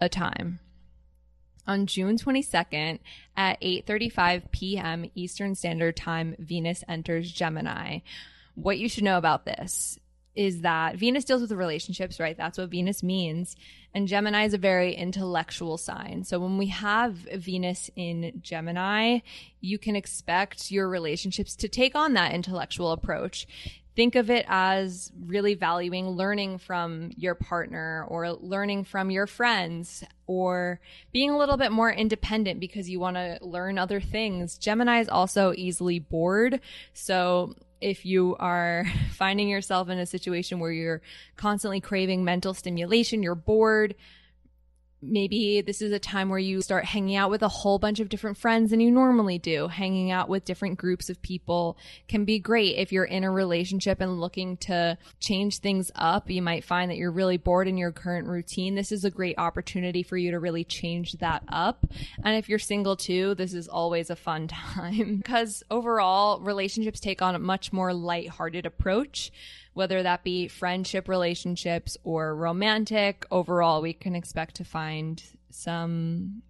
a 0.00 0.08
time 0.08 0.60
on 1.68 1.86
June 1.86 2.16
22nd 2.16 2.98
at 3.36 3.60
8:35 3.60 4.50
p.m. 4.50 5.10
Eastern 5.14 5.54
Standard 5.54 5.96
Time, 5.96 6.34
Venus 6.38 6.82
enters 6.88 7.30
Gemini. 7.30 8.00
What 8.54 8.78
you 8.78 8.88
should 8.88 9.04
know 9.04 9.18
about 9.18 9.44
this 9.44 10.00
is 10.38 10.60
that 10.60 10.94
Venus 10.94 11.24
deals 11.24 11.42
with 11.42 11.50
relationships, 11.50 12.20
right? 12.20 12.36
That's 12.36 12.58
what 12.58 12.70
Venus 12.70 13.02
means. 13.02 13.56
And 13.92 14.06
Gemini 14.06 14.44
is 14.44 14.54
a 14.54 14.58
very 14.58 14.94
intellectual 14.94 15.76
sign. 15.78 16.22
So 16.22 16.38
when 16.38 16.58
we 16.58 16.66
have 16.66 17.14
Venus 17.14 17.90
in 17.96 18.40
Gemini, 18.40 19.18
you 19.60 19.78
can 19.78 19.96
expect 19.96 20.70
your 20.70 20.88
relationships 20.88 21.56
to 21.56 21.68
take 21.68 21.96
on 21.96 22.12
that 22.12 22.34
intellectual 22.34 22.92
approach 22.92 23.48
think 23.98 24.14
of 24.14 24.30
it 24.30 24.46
as 24.46 25.10
really 25.26 25.54
valuing 25.54 26.10
learning 26.10 26.56
from 26.56 27.10
your 27.16 27.34
partner 27.34 28.06
or 28.06 28.30
learning 28.30 28.84
from 28.84 29.10
your 29.10 29.26
friends 29.26 30.04
or 30.28 30.78
being 31.10 31.30
a 31.30 31.36
little 31.36 31.56
bit 31.56 31.72
more 31.72 31.90
independent 31.90 32.60
because 32.60 32.88
you 32.88 33.00
want 33.00 33.16
to 33.16 33.36
learn 33.42 33.76
other 33.76 34.00
things. 34.00 34.56
Gemini 34.56 35.00
is 35.00 35.08
also 35.08 35.52
easily 35.56 35.98
bored. 35.98 36.60
So 36.92 37.56
if 37.80 38.06
you 38.06 38.36
are 38.38 38.84
finding 39.14 39.48
yourself 39.48 39.88
in 39.88 39.98
a 39.98 40.06
situation 40.06 40.60
where 40.60 40.70
you're 40.70 41.02
constantly 41.34 41.80
craving 41.80 42.24
mental 42.24 42.54
stimulation, 42.54 43.24
you're 43.24 43.34
bored, 43.34 43.96
maybe 45.00 45.60
this 45.60 45.80
is 45.80 45.92
a 45.92 45.98
time 45.98 46.28
where 46.28 46.38
you 46.38 46.60
start 46.60 46.84
hanging 46.84 47.16
out 47.16 47.30
with 47.30 47.42
a 47.42 47.48
whole 47.48 47.78
bunch 47.78 48.00
of 48.00 48.08
different 48.08 48.36
friends 48.36 48.70
than 48.70 48.80
you 48.80 48.90
normally 48.90 49.38
do. 49.38 49.68
Hanging 49.68 50.10
out 50.10 50.28
with 50.28 50.44
different 50.44 50.78
groups 50.78 51.08
of 51.08 51.22
people 51.22 51.78
can 52.08 52.24
be 52.24 52.38
great. 52.38 52.76
If 52.76 52.92
you're 52.92 53.04
in 53.04 53.24
a 53.24 53.30
relationship 53.30 54.00
and 54.00 54.20
looking 54.20 54.56
to 54.58 54.98
change 55.20 55.58
things 55.58 55.90
up, 55.94 56.30
you 56.30 56.42
might 56.42 56.64
find 56.64 56.90
that 56.90 56.96
you're 56.96 57.12
really 57.12 57.36
bored 57.36 57.68
in 57.68 57.76
your 57.76 57.92
current 57.92 58.26
routine. 58.26 58.74
This 58.74 58.92
is 58.92 59.04
a 59.04 59.10
great 59.10 59.38
opportunity 59.38 60.02
for 60.02 60.16
you 60.16 60.32
to 60.32 60.40
really 60.40 60.64
change 60.64 61.12
that 61.14 61.42
up. 61.48 61.86
And 62.24 62.36
if 62.36 62.48
you're 62.48 62.58
single 62.58 62.96
too, 62.96 63.34
this 63.34 63.54
is 63.54 63.68
always 63.68 64.10
a 64.10 64.16
fun 64.16 64.48
time 64.48 65.16
because 65.16 65.62
overall 65.70 66.40
relationships 66.40 67.00
take 67.00 67.22
on 67.22 67.34
a 67.34 67.38
much 67.38 67.72
more 67.72 67.94
light-hearted 67.94 68.66
approach 68.66 69.30
whether 69.78 70.02
that 70.02 70.24
be 70.24 70.48
friendship 70.48 71.06
relationships 71.08 71.96
or 72.02 72.34
romantic. 72.34 73.24
Overall, 73.30 73.80
we 73.80 73.92
can 73.92 74.16
expect 74.16 74.56
to 74.56 74.64
find 74.64 75.22
some 75.50 76.42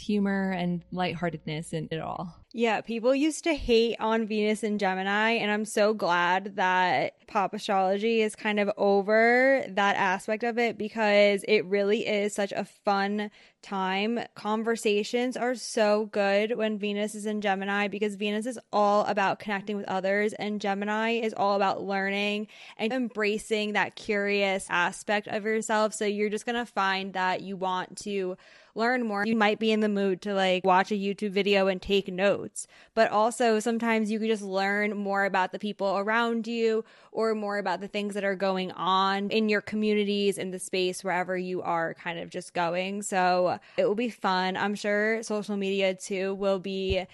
humor 0.00 0.50
and 0.50 0.82
lightheartedness 0.92 1.72
in 1.72 1.88
it 1.90 2.00
all. 2.00 2.34
Yeah, 2.52 2.80
people 2.80 3.14
used 3.14 3.44
to 3.44 3.54
hate 3.54 3.94
on 4.00 4.26
Venus 4.26 4.64
and 4.64 4.80
Gemini, 4.80 5.34
and 5.34 5.52
I'm 5.52 5.64
so 5.64 5.94
glad 5.94 6.56
that 6.56 7.14
pop 7.28 7.54
astrology 7.54 8.22
is 8.22 8.34
kind 8.34 8.58
of 8.58 8.68
over 8.76 9.64
that 9.68 9.94
aspect 9.94 10.42
of 10.42 10.58
it 10.58 10.76
because 10.76 11.44
it 11.46 11.64
really 11.66 12.08
is 12.08 12.34
such 12.34 12.50
a 12.50 12.64
fun 12.64 13.30
time. 13.62 14.18
Conversations 14.34 15.36
are 15.36 15.54
so 15.54 16.06
good 16.06 16.56
when 16.56 16.76
Venus 16.76 17.14
is 17.14 17.24
in 17.24 17.40
Gemini 17.40 17.86
because 17.86 18.16
Venus 18.16 18.46
is 18.46 18.58
all 18.72 19.04
about 19.04 19.38
connecting 19.38 19.76
with 19.76 19.86
others, 19.86 20.32
and 20.32 20.60
Gemini 20.60 21.20
is 21.20 21.32
all 21.36 21.54
about 21.54 21.84
learning 21.84 22.48
and 22.78 22.92
embracing 22.92 23.74
that 23.74 23.94
curious 23.94 24.66
aspect 24.70 25.28
of 25.28 25.44
yourself. 25.44 25.94
So 25.94 26.04
you're 26.04 26.30
just 26.30 26.46
going 26.46 26.56
to 26.56 26.66
find 26.66 27.12
that 27.12 27.42
you 27.42 27.56
want 27.56 27.96
to 27.98 28.36
learn 28.74 29.06
more. 29.06 29.24
You 29.26 29.36
might 29.36 29.58
be 29.58 29.72
in 29.72 29.80
the 29.80 29.88
mood 29.88 30.22
to 30.22 30.34
like 30.34 30.64
watch 30.64 30.90
a 30.90 30.94
YouTube 30.94 31.30
video 31.30 31.66
and 31.66 31.80
take 31.80 32.08
notes, 32.08 32.66
but 32.94 33.10
also 33.10 33.60
sometimes 33.60 34.10
you 34.10 34.18
can 34.18 34.28
just 34.28 34.42
learn 34.42 34.96
more 34.96 35.24
about 35.24 35.52
the 35.52 35.58
people 35.58 35.98
around 35.98 36.46
you 36.46 36.84
or 37.12 37.34
more 37.34 37.58
about 37.58 37.80
the 37.80 37.88
things 37.88 38.14
that 38.14 38.24
are 38.24 38.36
going 38.36 38.70
on 38.72 39.30
in 39.30 39.48
your 39.48 39.60
communities 39.60 40.38
in 40.38 40.50
the 40.50 40.58
space 40.58 41.02
wherever 41.02 41.36
you 41.36 41.62
are 41.62 41.94
kind 41.94 42.18
of 42.18 42.30
just 42.30 42.54
going. 42.54 43.02
So 43.02 43.58
it 43.76 43.86
will 43.86 43.94
be 43.94 44.10
fun. 44.10 44.56
I'm 44.56 44.74
sure 44.74 45.22
social 45.22 45.56
media 45.56 45.94
too 45.94 46.34
will 46.34 46.58
be 46.58 47.04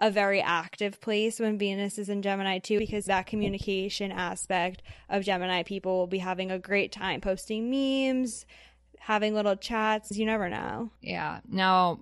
a 0.00 0.10
very 0.10 0.42
active 0.42 1.00
place 1.00 1.40
when 1.40 1.56
Venus 1.56 1.98
is 1.98 2.10
in 2.10 2.20
Gemini 2.20 2.58
too, 2.58 2.78
because 2.78 3.06
that 3.06 3.26
communication 3.26 4.12
aspect 4.12 4.82
of 5.08 5.24
Gemini 5.24 5.62
people 5.62 5.96
will 5.96 6.06
be 6.06 6.18
having 6.18 6.50
a 6.50 6.58
great 6.58 6.92
time 6.92 7.20
posting 7.20 7.70
memes, 7.70 8.44
having 9.06 9.34
little 9.34 9.54
chats. 9.54 10.10
You 10.10 10.26
never 10.26 10.48
know. 10.48 10.90
Yeah. 11.00 11.38
Now, 11.48 12.00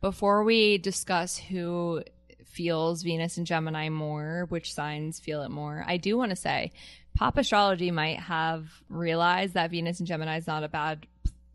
before 0.00 0.42
we 0.42 0.78
discuss 0.78 1.36
who 1.36 2.02
feels 2.46 3.02
Venus 3.02 3.36
and 3.36 3.46
Gemini 3.46 3.90
more, 3.90 4.46
which 4.48 4.72
signs 4.72 5.20
feel 5.20 5.42
it 5.42 5.50
more, 5.50 5.84
I 5.86 5.98
do 5.98 6.16
want 6.16 6.30
to 6.30 6.36
say 6.36 6.72
pop 7.14 7.36
astrology 7.36 7.90
might 7.90 8.20
have 8.20 8.70
realized 8.88 9.52
that 9.52 9.70
Venus 9.70 9.98
and 9.98 10.06
Gemini 10.06 10.38
is 10.38 10.46
not 10.46 10.64
a 10.64 10.68
bad 10.68 11.06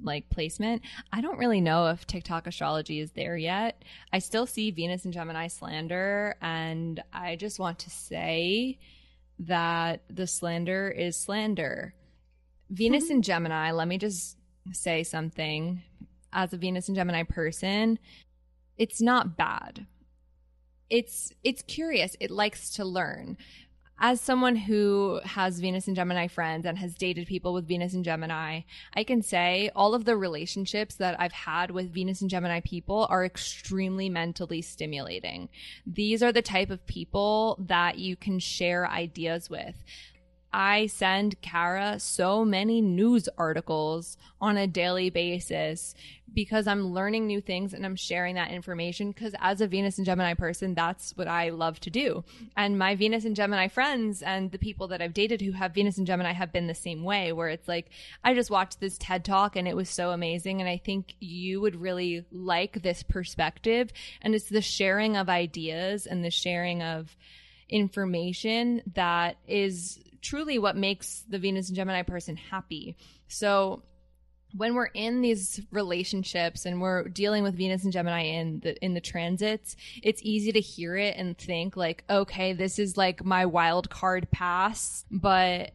like 0.04 0.30
placement. 0.30 0.84
I 1.12 1.20
don't 1.22 1.40
really 1.40 1.62
know 1.62 1.88
if 1.88 2.06
TikTok 2.06 2.46
astrology 2.46 3.00
is 3.00 3.12
there 3.14 3.36
yet. 3.36 3.82
I 4.14 4.20
still 4.20 4.46
see 4.46 4.70
Venus 4.70 5.04
and 5.04 5.14
Gemini 5.14 5.48
slander 5.48 6.36
and 6.44 7.02
I 7.12 7.38
just 7.38 7.58
want 7.58 7.80
to 7.80 7.90
say 7.90 8.78
that 9.40 10.02
the 10.12 10.28
slander 10.28 10.90
is 10.90 11.18
slander. 11.18 11.96
Venus 12.70 13.08
hmm. 13.08 13.14
and 13.14 13.24
Gemini, 13.24 13.72
let 13.72 13.88
me 13.88 13.98
just 13.98 14.38
say 14.72 15.04
something 15.04 15.84
as 16.34 16.54
a 16.54 16.58
Venus 16.58 16.88
and 16.88 16.96
Gemini 16.96 17.24
person, 17.24 17.98
it's 18.78 19.02
not 19.02 19.38
bad. 19.38 19.86
It's 20.90 21.34
it's 21.44 21.62
curious. 21.64 22.16
It 22.20 22.30
likes 22.30 22.70
to 22.72 22.86
learn. 22.86 23.38
As 23.98 24.20
someone 24.20 24.58
who 24.58 25.22
has 25.24 25.62
Venus 25.62 25.88
and 25.88 25.96
Gemini 25.96 26.28
friends 26.28 26.66
and 26.66 26.78
has 26.78 26.96
dated 26.96 27.28
people 27.28 27.54
with 27.54 27.66
Venus 27.66 27.94
and 27.94 28.04
Gemini, 28.04 28.62
I 28.94 29.04
can 29.06 29.22
say 29.22 29.72
all 29.74 29.96
of 29.96 30.04
the 30.04 30.18
relationships 30.18 30.96
that 30.96 31.18
I've 31.18 31.32
had 31.32 31.72
with 31.72 31.94
Venus 31.94 32.20
and 32.20 32.30
Gemini 32.30 32.60
people 32.60 33.08
are 33.10 33.24
extremely 33.24 34.10
mentally 34.10 34.62
stimulating. 34.62 35.48
These 35.88 36.22
are 36.22 36.34
the 36.34 36.42
type 36.42 36.72
of 36.72 36.86
people 36.86 37.58
that 37.68 37.98
you 37.98 38.18
can 38.18 38.38
share 38.38 38.86
ideas 38.86 39.50
with. 39.50 39.76
I 40.58 40.88
send 40.88 41.42
Kara 41.42 42.00
so 42.00 42.46
many 42.46 42.80
news 42.80 43.28
articles 43.38 44.16
on 44.40 44.56
a 44.56 44.68
daily 44.68 45.10
basis 45.10 45.94
because 46.34 46.66
I'm 46.66 46.94
learning 46.94 47.28
new 47.28 47.42
things 47.42 47.74
and 47.74 47.86
I'm 47.86 47.98
sharing 47.98 48.36
that 48.36 48.52
information. 48.52 49.12
Because 49.12 49.36
as 49.40 49.60
a 49.60 49.68
Venus 49.68 49.98
and 49.98 50.06
Gemini 50.06 50.34
person, 50.34 50.74
that's 50.74 51.12
what 51.18 51.28
I 51.28 51.50
love 51.50 51.82
to 51.82 51.90
do. 51.90 52.24
And 52.56 52.80
my 52.80 52.96
Venus 52.96 53.26
and 53.26 53.36
Gemini 53.36 53.68
friends 53.68 54.22
and 54.22 54.50
the 54.50 54.58
people 54.58 54.88
that 54.88 55.02
I've 55.02 55.14
dated 55.14 55.42
who 55.42 55.52
have 55.52 55.74
Venus 55.74 55.98
and 55.98 56.08
Gemini 56.08 56.32
have 56.32 56.54
been 56.54 56.68
the 56.68 56.74
same 56.74 57.04
way, 57.04 57.34
where 57.34 57.50
it's 57.50 57.68
like, 57.68 57.90
I 58.24 58.34
just 58.34 58.50
watched 58.50 58.80
this 58.80 58.98
TED 58.98 59.26
talk 59.26 59.58
and 59.58 59.68
it 59.68 59.76
was 59.76 59.90
so 59.90 60.12
amazing. 60.12 60.62
And 60.62 60.70
I 60.70 60.78
think 60.78 61.16
you 61.20 61.60
would 61.60 61.76
really 61.76 62.24
like 62.32 62.82
this 62.82 63.04
perspective. 63.04 63.92
And 64.22 64.34
it's 64.34 64.48
the 64.48 64.62
sharing 64.62 65.18
of 65.18 65.28
ideas 65.28 66.06
and 66.06 66.24
the 66.24 66.32
sharing 66.32 66.82
of 66.82 67.18
information 67.68 68.82
that 68.94 69.36
is 69.48 70.00
truly 70.26 70.58
what 70.58 70.76
makes 70.76 71.24
the 71.30 71.38
Venus 71.38 71.68
and 71.68 71.76
Gemini 71.76 72.02
person 72.02 72.36
happy. 72.36 72.98
So 73.28 73.84
when 74.58 74.74
we're 74.74 74.86
in 74.86 75.22
these 75.22 75.62
relationships 75.72 76.66
and 76.66 76.82
we're 76.82 77.04
dealing 77.10 77.44
with 77.44 77.56
Venus 77.56 77.84
and 77.84 77.94
Gemini 77.94 78.24
in 78.24 78.60
the 78.62 78.84
in 78.84 78.94
the 78.94 79.02
transits, 79.02 79.76
it's 80.02 80.22
easy 80.24 80.52
to 80.52 80.60
hear 80.60 80.96
it 80.96 81.16
and 81.18 81.38
think 81.38 81.78
like, 81.78 82.04
okay, 82.10 82.54
this 82.54 82.80
is 82.80 82.98
like 82.98 83.24
my 83.24 83.46
wild 83.46 83.90
card 83.90 84.30
pass, 84.32 85.06
but 85.12 85.72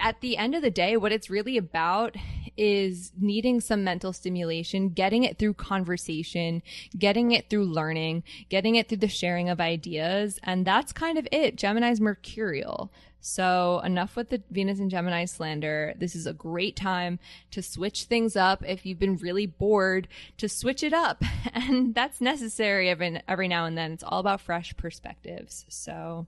at 0.00 0.20
the 0.20 0.36
end 0.36 0.54
of 0.54 0.62
the 0.62 0.70
day, 0.70 0.96
what 0.96 1.12
it's 1.12 1.30
really 1.30 1.56
about 1.56 2.16
is 2.56 3.12
needing 3.18 3.60
some 3.60 3.84
mental 3.84 4.12
stimulation, 4.12 4.90
getting 4.90 5.24
it 5.24 5.38
through 5.38 5.54
conversation, 5.54 6.62
getting 6.96 7.32
it 7.32 7.50
through 7.50 7.64
learning, 7.64 8.22
getting 8.48 8.76
it 8.76 8.88
through 8.88 8.98
the 8.98 9.08
sharing 9.08 9.48
of 9.48 9.60
ideas. 9.60 10.38
And 10.42 10.64
that's 10.64 10.92
kind 10.92 11.18
of 11.18 11.26
it. 11.32 11.56
Gemini's 11.56 12.00
mercurial. 12.00 12.92
So 13.26 13.80
enough 13.82 14.16
with 14.16 14.28
the 14.28 14.42
Venus 14.50 14.80
and 14.80 14.90
Gemini 14.90 15.24
slander. 15.24 15.94
This 15.96 16.14
is 16.14 16.26
a 16.26 16.34
great 16.34 16.76
time 16.76 17.18
to 17.52 17.62
switch 17.62 18.04
things 18.04 18.36
up. 18.36 18.62
If 18.66 18.84
you've 18.84 18.98
been 18.98 19.16
really 19.16 19.46
bored, 19.46 20.08
to 20.36 20.48
switch 20.48 20.82
it 20.82 20.92
up. 20.92 21.22
And 21.54 21.94
that's 21.94 22.20
necessary 22.20 22.90
every, 22.90 23.22
every 23.28 23.48
now 23.48 23.64
and 23.64 23.78
then. 23.78 23.92
It's 23.92 24.02
all 24.02 24.18
about 24.18 24.40
fresh 24.40 24.76
perspectives. 24.76 25.64
So 25.68 26.26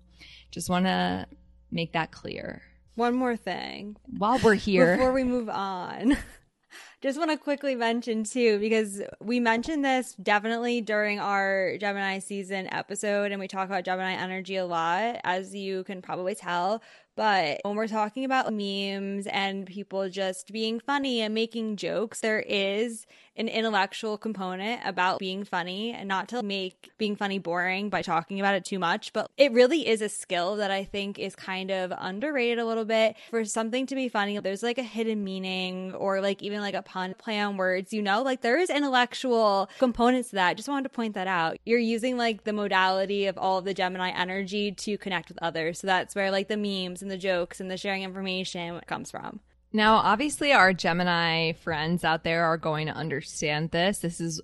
just 0.51 0.71
want 0.71 0.87
to 0.87 1.27
make 1.71 1.93
that 1.93 2.11
clear. 2.11 2.63
One 2.97 3.15
more 3.15 3.37
thing. 3.37 3.97
While 4.19 4.41
we're 4.41 4.55
here. 4.55 4.97
Before 4.97 5.13
we 5.13 5.23
move 5.23 5.49
on. 5.49 6.17
just 7.03 7.19
want 7.19 7.31
to 7.31 7.37
quickly 7.37 7.75
mention 7.75 8.25
too, 8.25 8.59
because 8.59 9.03
we 9.21 9.39
mentioned 9.39 9.85
this 9.85 10.15
definitely 10.15 10.81
during 10.81 11.21
our 11.21 11.77
Gemini 11.79 12.19
season 12.19 12.69
episode, 12.73 13.33
and 13.33 13.41
we 13.41 13.49
talk 13.49 13.67
about 13.67 13.85
Gemini 13.85 14.13
energy 14.13 14.57
a 14.57 14.65
lot, 14.65 15.21
as 15.25 15.55
you 15.55 15.85
can 15.85 16.03
probably 16.03 16.35
tell. 16.35 16.83
But 17.17 17.61
when 17.63 17.77
we're 17.77 17.87
talking 17.87 18.25
about 18.25 18.53
memes 18.53 19.27
and 19.27 19.67
people 19.67 20.09
just 20.09 20.53
being 20.53 20.81
funny 20.81 21.21
and 21.21 21.35
making 21.35 21.77
jokes, 21.77 22.21
there 22.21 22.41
is 22.41 23.07
an 23.37 23.49
intellectual 23.49 24.19
component 24.19 24.81
about 24.85 25.19
being 25.19 25.45
funny 25.45 25.93
and 25.93 26.09
not 26.09 26.29
to 26.29 26.43
make 26.43 26.91
being 26.99 27.17
funny 27.17 27.39
boring 27.39 27.91
by 27.91 28.03
talking 28.03 28.41
about 28.41 28.55
it 28.55 28.65
too 28.65 28.79
much. 28.79 29.13
But 29.13 29.31
it 29.37 29.53
really 29.53 29.87
is 29.87 30.03
a 30.03 30.09
skill 30.09 30.57
that 30.57 30.71
I 30.71 30.85
think 30.85 31.19
is 31.19 31.37
kind 31.37 31.71
of 31.71 31.93
underrated 31.97 32.59
a 32.59 32.65
little 32.65 32.85
bit. 32.85 33.17
For 33.31 33.45
something 33.45 33.87
to 33.87 33.95
be 33.95 34.09
funny, 34.09 34.39
there's 34.39 34.63
like 34.63 34.79
a 34.79 34.83
hidden 34.83 35.25
meaning 35.25 35.95
or 35.95 36.21
like 36.21 36.43
even 36.43 36.61
like 36.61 36.75
a 36.75 36.83
pun 36.83 37.15
play 37.19 37.39
on 37.39 37.57
words, 37.57 37.93
you 37.93 38.03
know, 38.03 38.23
like 38.23 38.41
there 38.41 38.59
is 38.59 38.71
intellectual 38.71 39.69
components 39.79 40.31
to 40.31 40.37
that. 40.37 40.57
Just 40.57 40.69
wanted 40.69 40.85
to 40.85 40.95
point 40.95 41.15
that 41.15 41.27
out. 41.27 41.59
You're 41.65 41.79
using 41.79 42.17
like 42.17 42.45
the 42.45 42.53
modality 42.53 43.27
of 43.27 43.37
all 43.39 43.59
of 43.59 43.65
the 43.65 43.75
Gemini 43.75 44.11
energy 44.11 44.73
to 44.73 44.99
connect 44.99 45.29
with 45.29 45.39
others. 45.43 45.81
So 45.81 45.87
that's 45.87 46.15
where 46.15 46.31
like 46.31 46.49
the 46.49 46.57
memes 46.57 47.03
and 47.03 47.11
the 47.11 47.19
jokes 47.19 47.61
and 47.61 47.71
the 47.71 47.77
sharing 47.77 48.03
information 48.03 48.81
comes 48.87 49.11
from. 49.11 49.41
Now, 49.73 49.97
obviously, 49.97 50.53
our 50.53 50.73
Gemini 50.73 51.53
friends 51.53 52.05
out 52.05 52.25
there 52.25 52.45
are 52.45 52.57
going 52.57 52.87
to 52.87 52.93
understand 52.93 53.71
this. 53.71 53.99
This 53.99 54.21
is 54.21 54.41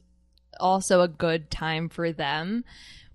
also 0.61 1.01
a 1.01 1.09
good 1.09 1.51
time 1.51 1.89
for 1.89 2.13
them 2.13 2.65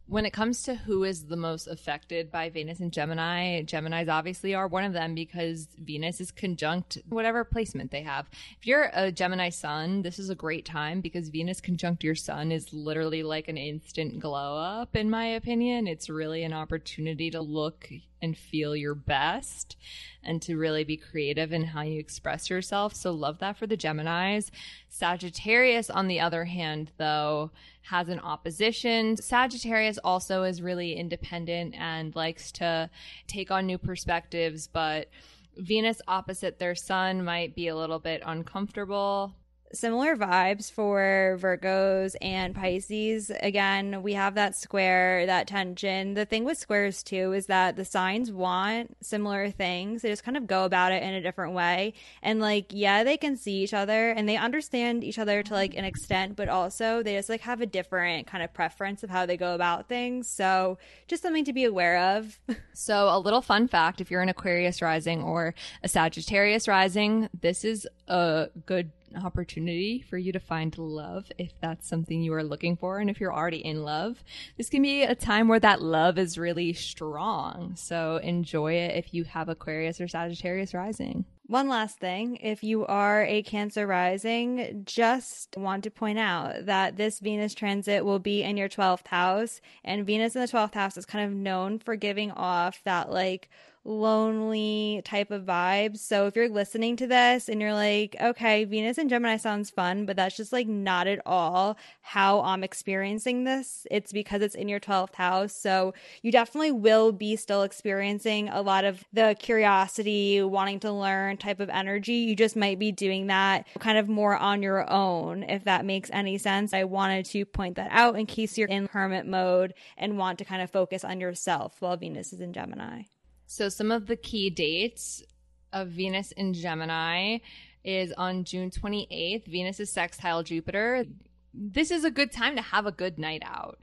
when 0.08 0.26
it 0.26 0.32
comes 0.32 0.64
to 0.64 0.76
who 0.76 1.04
is 1.04 1.26
the 1.26 1.36
most 1.36 1.68
affected 1.68 2.32
by 2.32 2.50
Venus 2.50 2.80
and 2.80 2.94
Gemini, 2.94 3.62
Geminis 3.64 4.08
obviously 4.08 4.56
are 4.56 4.68
one 4.68 4.86
of 4.86 4.94
them 4.94 5.14
because 5.14 5.68
Venus 5.78 6.22
is 6.22 6.32
conjunct 6.32 6.98
whatever 7.10 7.44
placement 7.44 7.92
they 7.92 8.04
have. 8.04 8.30
If 8.58 8.66
you're 8.66 8.90
a 8.94 9.12
Gemini 9.12 9.50
sun, 9.50 10.04
this 10.04 10.18
is 10.18 10.30
a 10.30 10.36
great 10.36 10.66
time 10.66 11.02
because 11.02 11.28
Venus 11.28 11.60
conjunct 11.60 12.06
your 12.06 12.16
sun 12.16 12.54
is 12.54 12.72
literally 12.74 13.22
like 13.22 13.50
an 13.50 13.58
instant 13.58 14.20
glow 14.20 14.58
up, 14.58 14.96
in 14.96 15.10
my 15.10 15.26
opinion. 15.26 15.88
It's 15.88 16.10
really 16.10 16.44
an 16.44 16.54
opportunity 16.54 17.30
to 17.32 17.42
look 17.42 17.90
and 18.21 18.38
feel 18.38 18.75
your 18.75 18.95
best 18.95 19.75
and 20.24 20.41
to 20.41 20.57
really 20.57 20.83
be 20.83 20.97
creative 20.97 21.53
in 21.53 21.63
how 21.63 21.81
you 21.81 22.00
express 22.00 22.50
yourself. 22.50 22.93
So, 22.93 23.12
love 23.12 23.39
that 23.39 23.57
for 23.57 23.67
the 23.67 23.77
Geminis. 23.77 24.50
Sagittarius, 24.89 25.89
on 25.89 26.07
the 26.07 26.19
other 26.19 26.45
hand, 26.45 26.91
though, 26.97 27.51
has 27.83 28.09
an 28.09 28.19
opposition. 28.19 29.17
Sagittarius 29.17 29.97
also 30.03 30.43
is 30.43 30.62
really 30.62 30.93
independent 30.93 31.75
and 31.77 32.15
likes 32.15 32.51
to 32.53 32.89
take 33.27 33.51
on 33.51 33.65
new 33.65 33.77
perspectives, 33.77 34.67
but 34.67 35.09
Venus 35.57 36.01
opposite 36.07 36.59
their 36.59 36.75
sun 36.75 37.24
might 37.24 37.55
be 37.55 37.67
a 37.67 37.75
little 37.75 38.00
bit 38.00 38.21
uncomfortable 38.25 39.33
similar 39.74 40.15
vibes 40.15 40.71
for 40.71 41.38
Virgos 41.39 42.15
and 42.21 42.55
Pisces. 42.55 43.31
Again, 43.41 44.01
we 44.03 44.13
have 44.13 44.36
that 44.36 44.55
square, 44.55 45.25
that 45.25 45.47
tension. 45.47 46.13
The 46.13 46.25
thing 46.25 46.43
with 46.43 46.57
squares 46.57 47.03
too 47.03 47.33
is 47.33 47.47
that 47.47 47.75
the 47.75 47.86
signs 47.86 48.32
want 48.32 48.97
similar 49.01 49.49
things. 49.49 50.01
They 50.01 50.10
just 50.10 50.23
kind 50.23 50.38
of 50.38 50.47
go 50.47 50.65
about 50.65 50.91
it 50.91 51.03
in 51.03 51.13
a 51.13 51.21
different 51.21 51.53
way. 51.53 51.93
And 52.21 52.39
like, 52.39 52.67
yeah, 52.69 53.03
they 53.03 53.17
can 53.17 53.36
see 53.36 53.63
each 53.63 53.73
other 53.73 54.12
and 54.12 54.27
they 54.27 54.38
understand 54.38 55.03
each 55.03 55.19
other 55.19 55.43
to 55.43 55.53
like 55.53 55.75
an 55.75 55.86
extent, 55.86 56.36
but 56.36 56.49
also 56.49 57.03
they 57.03 57.15
just 57.15 57.30
like 57.30 57.41
have 57.41 57.62
a 57.62 57.65
different 57.65 58.27
kind 58.27 58.43
of 58.43 58.53
preference 58.53 59.03
of 59.03 59.10
how 59.10 59.25
they 59.25 59.38
go 59.38 59.56
about 59.56 59.88
things. 59.88 60.27
So 60.27 60.77
just 61.08 61.23
something 61.23 61.45
to 61.45 61.53
be 61.53 61.65
aware 61.65 62.17
of. 62.17 62.39
so 62.73 63.10
a 63.10 63.19
little 63.19 63.41
fun 63.41 63.67
fact, 63.67 64.01
if 64.01 64.10
you're 64.12 64.21
an 64.21 64.30
Aquarius 64.30 64.82
rising 64.82 65.23
or 65.23 65.53
a 65.84 65.88
Sagittarius 65.88 66.67
rising, 66.67 67.30
this 67.39 67.65
is 67.65 67.88
a 68.08 68.47
good 68.65 68.91
opportunity 69.15 70.04
for 70.10 70.17
you 70.17 70.32
to 70.32 70.39
find 70.39 70.78
love 70.78 71.32
if 71.38 71.54
that's 71.62 71.88
something 71.88 72.22
you 72.22 72.34
are 72.34 72.43
looking 72.43 72.76
for. 72.76 73.00
And 73.00 73.10
if 73.10 73.20
you're 73.20 73.34
already 73.34 73.63
in 73.63 73.84
love, 73.84 74.24
this 74.58 74.70
can 74.70 74.82
be 74.82 75.04
a 75.04 75.15
time 75.15 75.48
where 75.48 75.60
that 75.60 75.82
love 75.82 76.17
is 76.17 76.38
really 76.38 76.74
strong. 76.74 77.76
So 77.76 78.17
enjoy 78.17 78.74
it 78.74 78.96
if 78.96 79.13
you 79.13 79.24
have 79.26 79.50
Aquarius 79.50 80.02
or 80.02 80.08
Sagittarius 80.08 80.74
rising. 80.74 81.26
One 81.50 81.70
last 81.70 82.00
thing, 82.00 82.39
if 82.41 82.62
you 82.62 82.86
are 82.86 83.24
a 83.24 83.41
Cancer 83.41 83.88
rising, 83.88 84.84
just 84.86 85.56
want 85.56 85.86
to 85.86 85.89
point 85.89 86.20
out 86.20 86.65
that 86.65 86.98
this 86.98 87.20
Venus 87.20 87.54
transit 87.54 88.04
will 88.04 88.20
be 88.20 88.43
in 88.43 88.58
your 88.58 88.67
12th 88.67 89.08
house, 89.08 89.62
and 89.86 90.06
Venus 90.06 90.36
in 90.36 90.41
the 90.41 90.48
12th 90.50 90.74
house 90.74 90.98
is 90.98 91.06
kind 91.06 91.26
of 91.26 91.34
known 91.34 91.80
for 91.80 91.96
giving 91.96 92.32
off 92.32 92.82
that 92.84 93.10
like 93.10 93.50
lonely 93.88 95.02
type 95.06 95.32
of 95.32 95.43
vibes. 95.43 96.00
So 96.00 96.28
if 96.28 96.36
you're 96.36 96.50
listening 96.50 96.97
to 96.97 97.08
this 97.08 97.47
and 97.47 97.62
you're 97.62 97.73
like, 97.73 98.15
okay, 98.21 98.65
Venus 98.65 98.97
and 98.97 99.10
Gemini 99.10 99.38
sounds 99.38 99.69
fun, 99.69 100.06
but 100.06 100.15
that's 100.15 100.36
just 100.36 100.52
like 100.52 100.67
not 100.67 101.08
at 101.08 101.21
all 101.26 101.78
how 102.02 102.41
I'm 102.41 102.63
experiencing 102.63 103.45
this, 103.45 103.88
it's 103.89 104.12
because 104.12 104.41
it's 104.41 104.56
in 104.56 104.67
your 104.67 104.80
12th 104.80 105.15
house. 105.15 105.56
So 105.56 105.93
you 106.21 106.32
definitely 106.32 106.71
will 106.71 107.12
be 107.12 107.36
still 107.36 107.63
experiencing 107.63 108.50
a 108.50 108.62
lot 108.62 108.84
of 108.84 109.04
the 109.13 109.36
curiosity, 109.39 110.41
wanting 110.41 110.82
to 110.82 110.91
learn 110.91 111.38
type 111.38 111.60
of 111.60 111.69
energy. 111.69 112.13
You 112.13 112.36
just 112.36 112.56
might 112.56 112.80
be 112.80 112.91
doing 112.91 113.28
that 113.28 113.67
kind 113.80 113.97
of 113.97 114.10
more 114.10 114.36
on 114.36 114.62
your 114.62 114.89
own, 114.91 115.43
if 115.43 115.63
that 115.63 115.86
makes 115.86 116.10
any 116.12 116.38
sense. 116.38 116.73
I 116.73 116.84
wanted 116.84 117.26
to 117.28 117.45
point 117.45 117.76
that 117.78 117.89
out 117.91 118.17
in 118.17 118.26
case 118.26 118.58
you're 118.58 118.67
in 118.67 118.88
hermit 118.88 119.26
mode 119.26 119.73
and 119.97 120.17
want 120.17 120.39
to 120.39 120.45
kind 120.45 120.62
of 120.62 120.69
focus 120.69 121.04
on 121.04 121.21
yourself 121.21 121.78
while 121.80 121.95
Venus 121.95 122.34
is 122.34 122.41
in 122.41 122.54
Gemini. 122.54 123.04
So, 123.47 123.69
some 123.69 123.91
of 123.91 124.07
the 124.07 124.17
key 124.17 124.49
dates 124.49 125.23
of 125.71 125.88
Venus 125.88 126.33
in 126.33 126.53
Gemini 126.53 127.38
is 127.83 128.12
on 128.12 128.43
June 128.43 128.69
28th. 128.69 129.47
Venus 129.47 129.79
is 129.79 129.89
sextile 129.89 130.43
Jupiter. 130.43 131.05
This 131.53 131.89
is 131.89 132.03
a 132.03 132.12
good 132.12 132.31
time 132.31 132.57
to 132.57 132.62
have 132.62 132.86
a 132.86 132.91
good 132.91 133.17
night 133.17 133.41
out. 133.45 133.79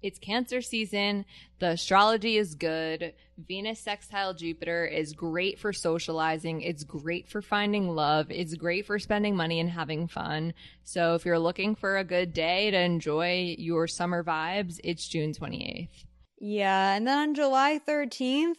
It's 0.00 0.20
Cancer 0.20 0.62
season. 0.62 1.24
The 1.58 1.70
astrology 1.70 2.36
is 2.36 2.54
good. 2.54 3.14
Venus 3.36 3.80
sextile 3.80 4.34
Jupiter 4.34 4.86
is 4.86 5.12
great 5.12 5.58
for 5.58 5.72
socializing. 5.72 6.60
It's 6.60 6.84
great 6.84 7.28
for 7.28 7.42
finding 7.42 7.88
love. 7.88 8.30
It's 8.30 8.54
great 8.54 8.86
for 8.86 9.00
spending 9.00 9.34
money 9.34 9.58
and 9.58 9.68
having 9.68 10.06
fun. 10.06 10.54
So 10.84 11.16
if 11.16 11.26
you're 11.26 11.40
looking 11.40 11.74
for 11.74 11.98
a 11.98 12.04
good 12.04 12.32
day 12.32 12.70
to 12.70 12.78
enjoy 12.78 13.56
your 13.58 13.88
summer 13.88 14.22
vibes, 14.22 14.78
it's 14.84 15.08
June 15.08 15.32
28th. 15.32 15.88
Yeah. 16.38 16.94
And 16.94 17.04
then 17.04 17.18
on 17.18 17.34
July 17.34 17.80
13th, 17.84 18.54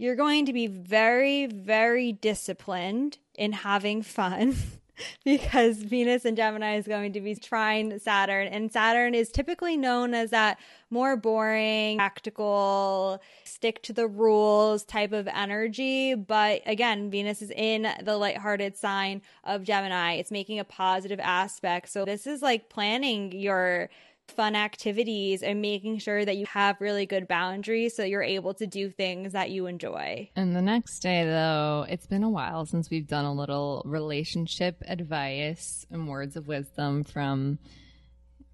you're 0.00 0.16
going 0.16 0.46
to 0.46 0.52
be 0.54 0.66
very, 0.66 1.44
very 1.44 2.10
disciplined 2.10 3.18
in 3.34 3.52
having 3.52 4.00
fun. 4.00 4.56
because 5.24 5.78
Venus 5.78 6.24
and 6.24 6.36
Gemini 6.36 6.76
is 6.76 6.86
going 6.86 7.12
to 7.12 7.20
be 7.20 7.34
trine 7.34 7.98
Saturn, 8.00 8.48
and 8.48 8.72
Saturn 8.72 9.14
is 9.14 9.30
typically 9.30 9.76
known 9.76 10.14
as 10.14 10.30
that 10.30 10.58
more 10.90 11.16
boring, 11.16 11.98
practical, 11.98 13.20
stick 13.44 13.82
to 13.82 13.92
the 13.92 14.06
rules 14.06 14.84
type 14.84 15.12
of 15.12 15.28
energy. 15.28 16.14
But 16.14 16.62
again, 16.66 17.10
Venus 17.10 17.42
is 17.42 17.50
in 17.50 17.86
the 18.02 18.16
lighthearted 18.16 18.76
sign 18.76 19.22
of 19.44 19.64
Gemini. 19.64 20.14
It's 20.14 20.30
making 20.30 20.58
a 20.58 20.64
positive 20.64 21.20
aspect. 21.20 21.90
So 21.90 22.04
this 22.04 22.26
is 22.26 22.42
like 22.42 22.68
planning 22.68 23.32
your 23.32 23.90
fun 24.30 24.56
activities 24.56 25.42
and 25.42 25.60
making 25.60 25.98
sure 25.98 26.24
that 26.24 26.36
you 26.36 26.46
have 26.46 26.80
really 26.80 27.06
good 27.06 27.28
boundaries 27.28 27.94
so 27.96 28.04
you're 28.04 28.22
able 28.22 28.54
to 28.54 28.66
do 28.66 28.90
things 28.90 29.32
that 29.32 29.50
you 29.50 29.66
enjoy. 29.66 30.30
And 30.36 30.54
the 30.54 30.62
next 30.62 31.00
day, 31.00 31.24
though, 31.24 31.86
it's 31.88 32.06
been 32.06 32.22
a 32.22 32.30
while 32.30 32.66
since 32.66 32.90
we've 32.90 33.06
done 33.06 33.24
a 33.24 33.32
little 33.32 33.82
relationship 33.84 34.82
advice 34.86 35.84
and 35.90 36.08
words 36.08 36.36
of 36.36 36.48
wisdom 36.48 37.04
from 37.04 37.58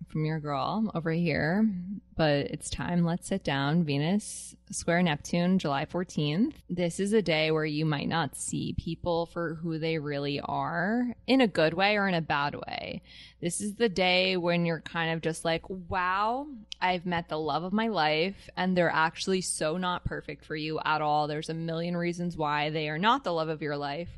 from 0.08 0.24
your 0.24 0.40
girl 0.40 0.90
over 0.94 1.12
here. 1.12 1.68
but 2.16 2.46
it's 2.46 2.70
time. 2.70 3.04
Let's 3.04 3.28
sit 3.28 3.44
down. 3.44 3.84
Venus 3.84 4.56
square 4.70 5.02
Neptune, 5.02 5.58
July 5.58 5.84
14th. 5.84 6.54
This 6.70 6.98
is 6.98 7.12
a 7.12 7.20
day 7.20 7.50
where 7.50 7.64
you 7.64 7.84
might 7.84 8.08
not 8.08 8.34
see 8.34 8.74
people 8.78 9.26
for 9.26 9.54
who 9.56 9.78
they 9.78 9.98
really 9.98 10.40
are 10.40 11.14
in 11.26 11.42
a 11.42 11.46
good 11.46 11.74
way 11.74 11.96
or 11.96 12.08
in 12.08 12.14
a 12.14 12.22
bad 12.22 12.54
way. 12.54 13.02
This 13.40 13.60
is 13.60 13.74
the 13.74 13.90
day 13.90 14.36
when 14.38 14.64
you're 14.64 14.80
kind 14.80 15.12
of 15.12 15.20
just 15.20 15.44
like, 15.44 15.62
wow, 15.68 16.46
I've 16.80 17.04
met 17.04 17.28
the 17.28 17.38
love 17.38 17.64
of 17.64 17.72
my 17.72 17.88
life, 17.88 18.48
and 18.56 18.76
they're 18.76 18.90
actually 18.90 19.42
so 19.42 19.76
not 19.76 20.04
perfect 20.04 20.44
for 20.44 20.56
you 20.56 20.80
at 20.84 21.02
all. 21.02 21.26
There's 21.26 21.50
a 21.50 21.54
million 21.54 21.96
reasons 21.96 22.36
why 22.36 22.70
they 22.70 22.88
are 22.88 22.98
not 22.98 23.24
the 23.24 23.32
love 23.32 23.48
of 23.48 23.62
your 23.62 23.76
life 23.76 24.08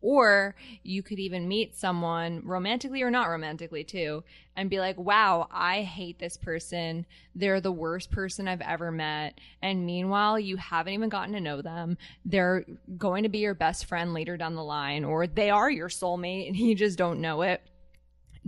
or 0.00 0.54
you 0.82 1.02
could 1.02 1.18
even 1.18 1.48
meet 1.48 1.76
someone 1.76 2.42
romantically 2.44 3.02
or 3.02 3.10
not 3.10 3.28
romantically 3.28 3.84
too 3.84 4.22
and 4.56 4.70
be 4.70 4.80
like, 4.80 4.98
wow, 4.98 5.48
I 5.52 5.82
hate 5.82 6.18
this 6.18 6.36
person. 6.36 7.06
They're 7.34 7.60
the 7.60 7.72
worst 7.72 8.10
person 8.10 8.48
I've 8.48 8.60
ever 8.60 8.90
met. 8.90 9.38
And 9.62 9.86
meanwhile, 9.86 10.38
you 10.38 10.56
haven't 10.56 10.94
even 10.94 11.08
gotten 11.08 11.34
to 11.34 11.40
know 11.40 11.62
them. 11.62 11.96
They're 12.24 12.64
going 12.96 13.22
to 13.22 13.28
be 13.28 13.38
your 13.38 13.54
best 13.54 13.86
friend 13.86 14.12
later 14.14 14.36
down 14.36 14.54
the 14.54 14.64
line, 14.64 15.04
or 15.04 15.26
they 15.26 15.50
are 15.50 15.70
your 15.70 15.88
soulmate 15.88 16.48
and 16.48 16.56
you 16.56 16.74
just 16.74 16.98
don't 16.98 17.20
know 17.20 17.42
it. 17.42 17.62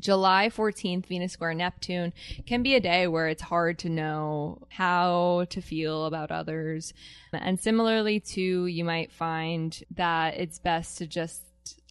July 0.01 0.49
14th, 0.49 1.07
Venus 1.07 1.33
square 1.33 1.55
Neptune 1.55 2.13
can 2.47 2.63
be 2.63 2.75
a 2.75 2.81
day 2.81 3.07
where 3.07 3.29
it's 3.29 3.43
hard 3.43 3.79
to 3.81 3.89
know 3.89 4.67
how 4.71 5.47
to 5.51 5.61
feel 5.61 6.07
about 6.07 6.31
others. 6.31 6.95
And 7.33 7.61
similarly, 7.61 8.19
too, 8.19 8.67
you 8.67 8.85
might 8.85 9.13
find 9.13 9.79
that 9.95 10.39
it's 10.39 10.59
best 10.59 10.99
to 10.99 11.07
just 11.07 11.43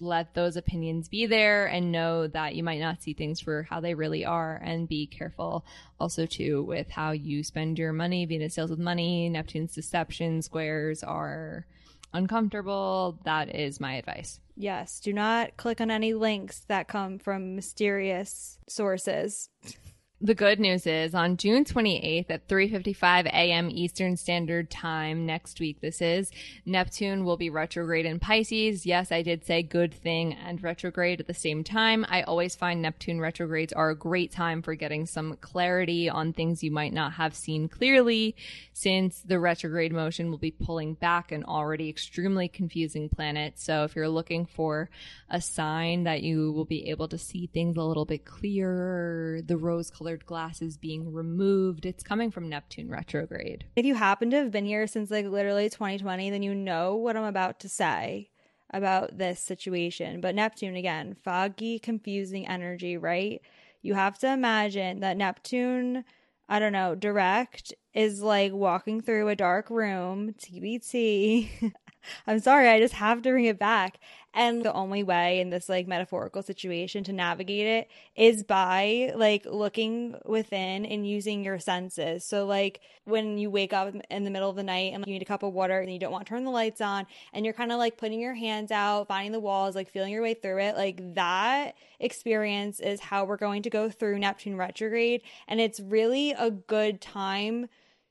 let 0.01 0.33
those 0.33 0.57
opinions 0.57 1.07
be 1.07 1.25
there 1.25 1.67
and 1.67 1.91
know 1.91 2.27
that 2.27 2.55
you 2.55 2.63
might 2.63 2.79
not 2.79 3.01
see 3.01 3.13
things 3.13 3.39
for 3.39 3.63
how 3.63 3.79
they 3.79 3.93
really 3.93 4.25
are. 4.25 4.59
And 4.63 4.89
be 4.89 5.05
careful 5.05 5.63
also 5.99 6.25
too 6.25 6.63
with 6.63 6.89
how 6.89 7.11
you 7.11 7.43
spend 7.43 7.77
your 7.77 7.93
money. 7.93 8.25
Venus 8.25 8.55
deals 8.55 8.71
with 8.71 8.79
money. 8.79 9.29
Neptune's 9.29 9.73
deception 9.73 10.41
squares 10.41 11.03
are 11.03 11.65
uncomfortable. 12.13 13.19
That 13.23 13.53
is 13.53 13.79
my 13.79 13.93
advice 13.95 14.39
Yes, 14.61 14.99
do 14.99 15.13
not 15.13 15.55
click 15.55 15.79
on 15.79 15.89
any 15.89 16.13
links 16.13 16.65
that 16.67 16.89
come 16.89 17.17
from 17.17 17.55
mysterious 17.55 18.59
sources. 18.67 19.49
The 20.21 20.35
good 20.35 20.59
news 20.59 20.85
is 20.85 21.15
on 21.15 21.37
June 21.37 21.63
28th 21.63 22.29
at 22.29 22.45
3:55 22.49 23.27
a.m. 23.27 23.69
Eastern 23.71 24.17
Standard 24.17 24.69
Time 24.69 25.25
next 25.25 25.61
week 25.61 25.79
this 25.79 26.01
is 26.01 26.29
Neptune 26.65 27.23
will 27.23 27.37
be 27.37 27.49
retrograde 27.49 28.05
in 28.05 28.19
Pisces. 28.19 28.85
Yes, 28.85 29.13
I 29.13 29.21
did 29.21 29.45
say 29.45 29.63
good 29.63 29.93
thing 29.93 30.33
and 30.33 30.61
retrograde 30.61 31.21
at 31.21 31.27
the 31.27 31.33
same 31.33 31.63
time. 31.63 32.05
I 32.09 32.23
always 32.23 32.53
find 32.53 32.81
Neptune 32.81 33.21
retrogrades 33.21 33.71
are 33.71 33.91
a 33.91 33.95
great 33.95 34.29
time 34.29 34.61
for 34.61 34.75
getting 34.75 35.05
some 35.05 35.37
clarity 35.37 36.09
on 36.09 36.33
things 36.33 36.65
you 36.65 36.71
might 36.71 36.91
not 36.91 37.13
have 37.13 37.33
seen 37.33 37.69
clearly 37.69 38.35
since 38.73 39.21
the 39.21 39.39
retrograde 39.39 39.93
motion 39.93 40.31
will 40.31 40.37
be 40.37 40.51
pulling 40.51 40.95
back 40.95 41.31
an 41.31 41.45
already 41.45 41.87
extremely 41.87 42.49
confusing 42.49 43.07
planet. 43.07 43.53
So 43.57 43.85
if 43.85 43.95
you're 43.95 44.09
looking 44.09 44.45
for 44.45 44.89
a 45.29 45.39
sign 45.39 46.03
that 46.03 46.23
you 46.23 46.51
will 46.51 46.65
be 46.65 46.89
able 46.89 47.07
to 47.07 47.17
see 47.17 47.47
things 47.47 47.77
a 47.77 47.83
little 47.83 48.03
bit 48.03 48.25
clearer, 48.25 49.39
the 49.45 49.55
rose 49.55 49.89
colored 50.09 50.25
glasses 50.25 50.75
being 50.75 51.13
removed. 51.13 51.85
It's 51.85 52.01
coming 52.01 52.31
from 52.31 52.49
Neptune 52.49 52.89
retrograde. 52.89 53.65
If 53.75 53.85
you 53.85 53.93
happen 53.93 54.31
to 54.31 54.37
have 54.37 54.49
been 54.49 54.65
here 54.65 54.87
since 54.87 55.11
like 55.11 55.27
literally 55.27 55.69
2020, 55.69 56.31
then 56.31 56.41
you 56.41 56.55
know 56.55 56.95
what 56.95 57.15
I'm 57.15 57.25
about 57.25 57.59
to 57.59 57.69
say 57.69 58.31
about 58.71 59.19
this 59.19 59.39
situation. 59.39 60.19
But 60.19 60.33
Neptune, 60.33 60.75
again, 60.75 61.15
foggy, 61.23 61.77
confusing 61.77 62.47
energy, 62.47 62.97
right? 62.97 63.39
You 63.83 63.93
have 63.93 64.17
to 64.19 64.33
imagine 64.33 64.99
that 65.01 65.15
Neptune, 65.15 66.03
I 66.47 66.57
don't 66.57 66.73
know, 66.73 66.95
direct 66.95 67.71
is 67.93 68.23
like 68.23 68.51
walking 68.51 69.01
through 69.01 69.27
a 69.27 69.35
dark 69.35 69.69
room, 69.69 70.33
TBT. 70.33 71.71
I'm 72.27 72.39
sorry, 72.39 72.67
I 72.67 72.79
just 72.79 72.95
have 72.95 73.21
to 73.23 73.29
bring 73.29 73.45
it 73.45 73.59
back. 73.59 73.99
And 74.31 74.63
the 74.63 74.73
only 74.73 75.01
way 75.01 75.39
in 75.39 75.49
this 75.49 75.67
like 75.67 75.87
metaphorical 75.87 76.43
situation 76.43 77.03
to 77.05 77.13
navigate 77.13 77.65
it 77.65 77.89
is 78.15 78.43
by 78.43 79.11
like 79.15 79.43
looking 79.45 80.15
within 80.23 80.85
and 80.85 81.07
using 81.07 81.43
your 81.43 81.57
senses. 81.57 82.23
So, 82.23 82.45
like 82.45 82.79
when 83.05 83.39
you 83.39 83.49
wake 83.49 83.73
up 83.73 83.95
in 84.11 84.23
the 84.23 84.29
middle 84.29 84.49
of 84.49 84.55
the 84.55 84.63
night 84.63 84.93
and 84.93 85.03
you 85.07 85.13
need 85.13 85.23
a 85.23 85.25
cup 85.25 85.41
of 85.41 85.53
water 85.53 85.79
and 85.79 85.91
you 85.91 85.97
don't 85.97 86.11
want 86.11 86.27
to 86.27 86.29
turn 86.29 86.43
the 86.43 86.51
lights 86.51 86.79
on 86.79 87.07
and 87.33 87.43
you're 87.43 87.55
kind 87.55 87.71
of 87.71 87.79
like 87.79 87.97
putting 87.97 88.19
your 88.19 88.35
hands 88.35 88.71
out, 88.71 89.07
finding 89.07 89.31
the 89.31 89.39
walls, 89.39 89.75
like 89.75 89.89
feeling 89.89 90.13
your 90.13 90.21
way 90.21 90.35
through 90.35 90.59
it, 90.59 90.75
like 90.75 91.15
that 91.15 91.73
experience 91.99 92.79
is 92.79 92.99
how 92.99 93.25
we're 93.25 93.35
going 93.35 93.63
to 93.63 93.69
go 93.71 93.89
through 93.89 94.19
Neptune 94.19 94.57
retrograde. 94.57 95.23
And 95.47 95.59
it's 95.59 95.79
really 95.79 96.31
a 96.31 96.51
good 96.51 97.01
time 97.01 97.67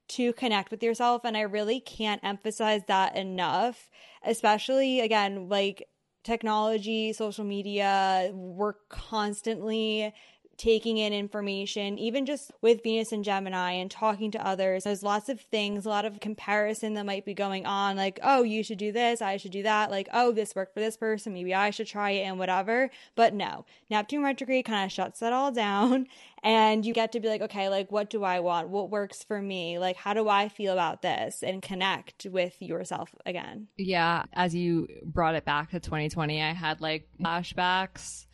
to 0.08 0.32
connect 0.32 0.70
with 0.70 0.82
yourself. 0.82 1.22
And 1.24 1.36
I 1.36 1.42
really 1.42 1.80
can't 1.80 2.22
emphasize 2.24 2.82
that 2.88 3.16
enough, 3.16 3.90
especially 4.24 5.00
again, 5.00 5.48
like 5.48 5.88
technology, 6.24 7.12
social 7.12 7.44
media, 7.44 8.30
we're 8.34 8.74
constantly 8.88 10.12
taking 10.58 10.98
in 10.98 11.12
information, 11.12 11.98
even 11.98 12.26
just 12.26 12.50
with 12.60 12.82
Venus 12.82 13.12
and 13.12 13.22
Gemini 13.24 13.72
and 13.72 13.90
talking 13.90 14.32
to 14.32 14.46
others. 14.46 14.84
There's 14.84 15.04
lots 15.04 15.28
of 15.28 15.40
things, 15.40 15.86
a 15.86 15.88
lot 15.88 16.04
of 16.04 16.18
comparison 16.20 16.94
that 16.94 17.06
might 17.06 17.24
be 17.24 17.32
going 17.32 17.64
on, 17.64 17.96
like, 17.96 18.18
oh, 18.22 18.42
you 18.42 18.64
should 18.64 18.78
do 18.78 18.90
this, 18.90 19.22
I 19.22 19.36
should 19.36 19.52
do 19.52 19.62
that, 19.62 19.90
like, 19.90 20.08
oh, 20.12 20.32
this 20.32 20.56
worked 20.56 20.74
for 20.74 20.80
this 20.80 20.96
person, 20.96 21.32
maybe 21.32 21.54
I 21.54 21.70
should 21.70 21.86
try 21.86 22.10
it 22.10 22.24
and 22.24 22.38
whatever. 22.38 22.90
But 23.14 23.34
no, 23.34 23.64
Neptune 23.88 24.24
retrograde 24.24 24.64
kind 24.64 24.84
of 24.84 24.92
shuts 24.92 25.20
that 25.20 25.32
all 25.32 25.52
down 25.58 26.08
and 26.42 26.84
you 26.84 26.92
get 26.92 27.12
to 27.12 27.20
be 27.20 27.28
like, 27.28 27.42
okay, 27.42 27.68
like, 27.68 27.90
what 27.90 28.10
do 28.10 28.24
I 28.24 28.40
want? 28.40 28.68
What 28.68 28.90
works 28.90 29.22
for 29.22 29.40
me? 29.40 29.78
Like, 29.78 29.96
how 29.96 30.14
do 30.14 30.28
I 30.28 30.48
feel 30.48 30.72
about 30.72 31.02
this? 31.02 31.42
And 31.42 31.62
connect 31.62 32.26
with 32.30 32.60
yourself 32.60 33.14
again. 33.24 33.68
Yeah. 33.76 34.24
As 34.32 34.54
you 34.54 34.88
brought 35.04 35.34
it 35.34 35.44
back 35.44 35.70
to 35.70 35.80
2020, 35.80 36.42
I 36.42 36.52
had 36.52 36.80
like 36.80 37.08
flashbacks 37.20 38.26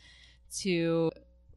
to 0.60 1.10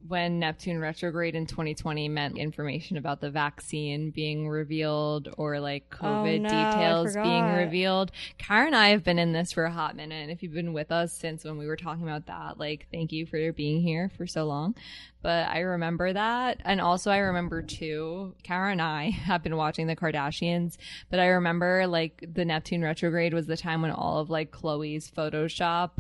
when 0.06 0.40
Neptune 0.40 0.80
retrograde 0.80 1.36
in 1.36 1.46
2020 1.46 2.10
meant 2.10 2.38
information 2.38 2.98
about 2.98 3.22
the 3.22 3.30
vaccine 3.30 4.12
being 4.12 4.48
revealed 4.50 5.30
or 5.38 5.60
like 5.60 5.90
COVID 5.90 6.40
oh, 6.40 6.44
no, 6.44 6.50
details 6.50 7.16
being 7.16 7.46
revealed. 7.56 8.12
Kara 8.38 8.68
and 8.68 8.76
I 8.76 8.90
have 8.90 9.04
been 9.04 9.20
in 9.20 9.34
this 9.34 9.52
for 9.52 9.66
a 9.66 9.72
hot 9.72 9.96
minute. 9.96 10.22
And 10.22 10.32
if 10.32 10.44
you've 10.44 10.54
been 10.54 10.74
with 10.74 10.92
us 10.92 11.14
since 11.14 11.44
when 11.44 11.58
we 11.58 11.68
were 11.68 11.76
talking 11.76 12.04
about 12.04 12.28
that, 12.28 12.60
like, 12.60 12.88
thank 12.92 13.12
you 13.12 13.26
for 13.26 13.52
being 13.54 13.82
here 13.82 14.12
for 14.18 14.28
so 14.28 14.46
long. 14.46 14.76
But 15.22 15.50
I 15.50 15.60
remember 15.60 16.14
that. 16.14 16.62
And 16.64 16.80
also, 16.80 17.12
I 17.12 17.18
remember 17.18 17.62
too, 17.62 18.36
Kara 18.44 18.72
and 18.72 18.82
I 18.82 19.10
have 19.10 19.44
been 19.44 19.58
watching 19.58 19.88
the 19.88 19.96
Kardashians, 19.96 20.78
but 21.10 21.20
I 21.20 21.28
remember 21.28 21.88
like 21.88 22.24
the 22.34 22.46
Neptune 22.46 22.82
retrograde 22.82 23.34
was 23.34 23.48
the 23.48 23.58
time 23.58 23.82
when 23.82 23.92
all 23.92 24.20
of 24.20 24.30
like 24.30 24.52
Khloe's 24.52 25.10
Photoshop 25.10 25.92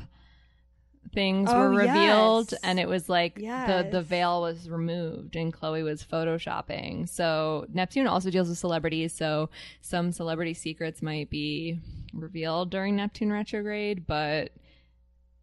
things 1.13 1.49
oh, 1.51 1.59
were 1.59 1.69
revealed 1.69 2.51
yes. 2.51 2.61
and 2.63 2.79
it 2.79 2.87
was 2.87 3.09
like 3.09 3.37
yes. 3.39 3.67
the 3.67 3.89
the 3.89 4.01
veil 4.01 4.41
was 4.41 4.69
removed 4.69 5.35
and 5.35 5.53
Khloe 5.53 5.83
was 5.83 6.03
photoshopping. 6.03 7.07
So 7.07 7.65
Neptune 7.73 8.07
also 8.07 8.29
deals 8.29 8.49
with 8.49 8.57
celebrities, 8.57 9.13
so 9.13 9.49
some 9.81 10.11
celebrity 10.11 10.53
secrets 10.53 11.01
might 11.01 11.29
be 11.29 11.79
revealed 12.13 12.69
during 12.69 12.95
Neptune 12.95 13.31
retrograde, 13.31 14.05
but 14.07 14.51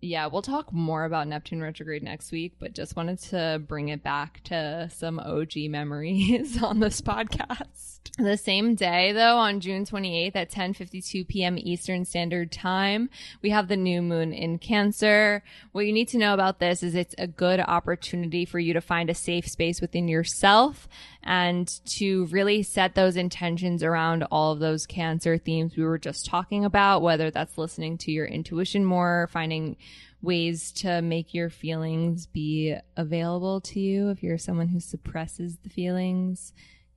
yeah, 0.05 0.27
we'll 0.27 0.43
talk 0.43 0.73
more 0.73 1.05
about 1.05 1.29
Neptune 1.29 1.63
retrograde 1.63 2.03
next 2.03 2.31
week, 2.31 2.55
but 2.59 2.75
just 2.75 2.97
wanted 2.97 3.19
to 3.21 3.63
bring 3.67 3.89
it 3.89 4.03
back 4.03 4.43
to 4.45 4.89
some 4.93 5.19
OG 5.19 5.57
memories 5.69 6.63
on 6.63 6.81
this 6.81 7.01
podcast. 7.01 7.95
The 8.17 8.37
same 8.37 8.77
day, 8.77 9.11
though, 9.11 9.39
on 9.39 9.59
June 9.59 9.85
28th 9.85 10.37
at 10.37 10.51
10:52 10.51 11.27
p.m. 11.27 11.59
Eastern 11.59 12.05
Standard 12.05 12.53
Time, 12.53 13.11
we 13.43 13.51
have 13.51 13.67
the 13.67 13.77
new 13.77 14.03
moon 14.03 14.33
in 14.33 14.59
Cancer. 14.59 15.43
What 15.73 15.87
you 15.87 15.93
need 15.93 16.09
to 16.09 16.19
know 16.19 16.33
about 16.33 16.61
this 16.61 16.85
is 16.85 16.95
it's 16.95 17.17
a 17.19 17.27
good 17.27 17.59
opportunity 17.59 18.45
for 18.45 18.61
you 18.61 18.73
to 18.75 18.81
find 18.81 19.11
a 19.11 19.15
safe 19.15 19.49
space 19.49 19.81
within 19.81 20.07
yourself 20.07 20.87
and 21.25 21.67
to 21.87 22.27
really 22.27 22.63
set 22.63 22.95
those 22.95 23.17
intentions 23.17 23.83
around 23.83 24.23
all 24.31 24.53
of 24.53 24.61
those 24.61 24.87
Cancer 24.87 25.37
themes 25.37 25.77
we 25.77 25.83
were 25.83 25.99
just 25.99 26.25
talking 26.25 26.65
about, 26.65 27.03
whether 27.03 27.33
that's 27.33 27.59
listening 27.59 27.99
to 27.99 28.13
your 28.13 28.27
intuition 28.27 28.85
more, 28.85 29.29
finding 29.33 29.77
ways 30.25 30.73
to 30.73 31.03
make 31.03 31.35
your 31.35 31.51
feelings 31.51 32.27
be 32.27 32.75
available 32.97 33.61
to 33.61 33.79
you 33.79 34.11
if 34.11 34.23
you're 34.23 34.39
someone 34.39 34.69
who 34.69 34.81
suppresses 34.81 35.59
the 35.63 35.69
feelings 35.69 36.53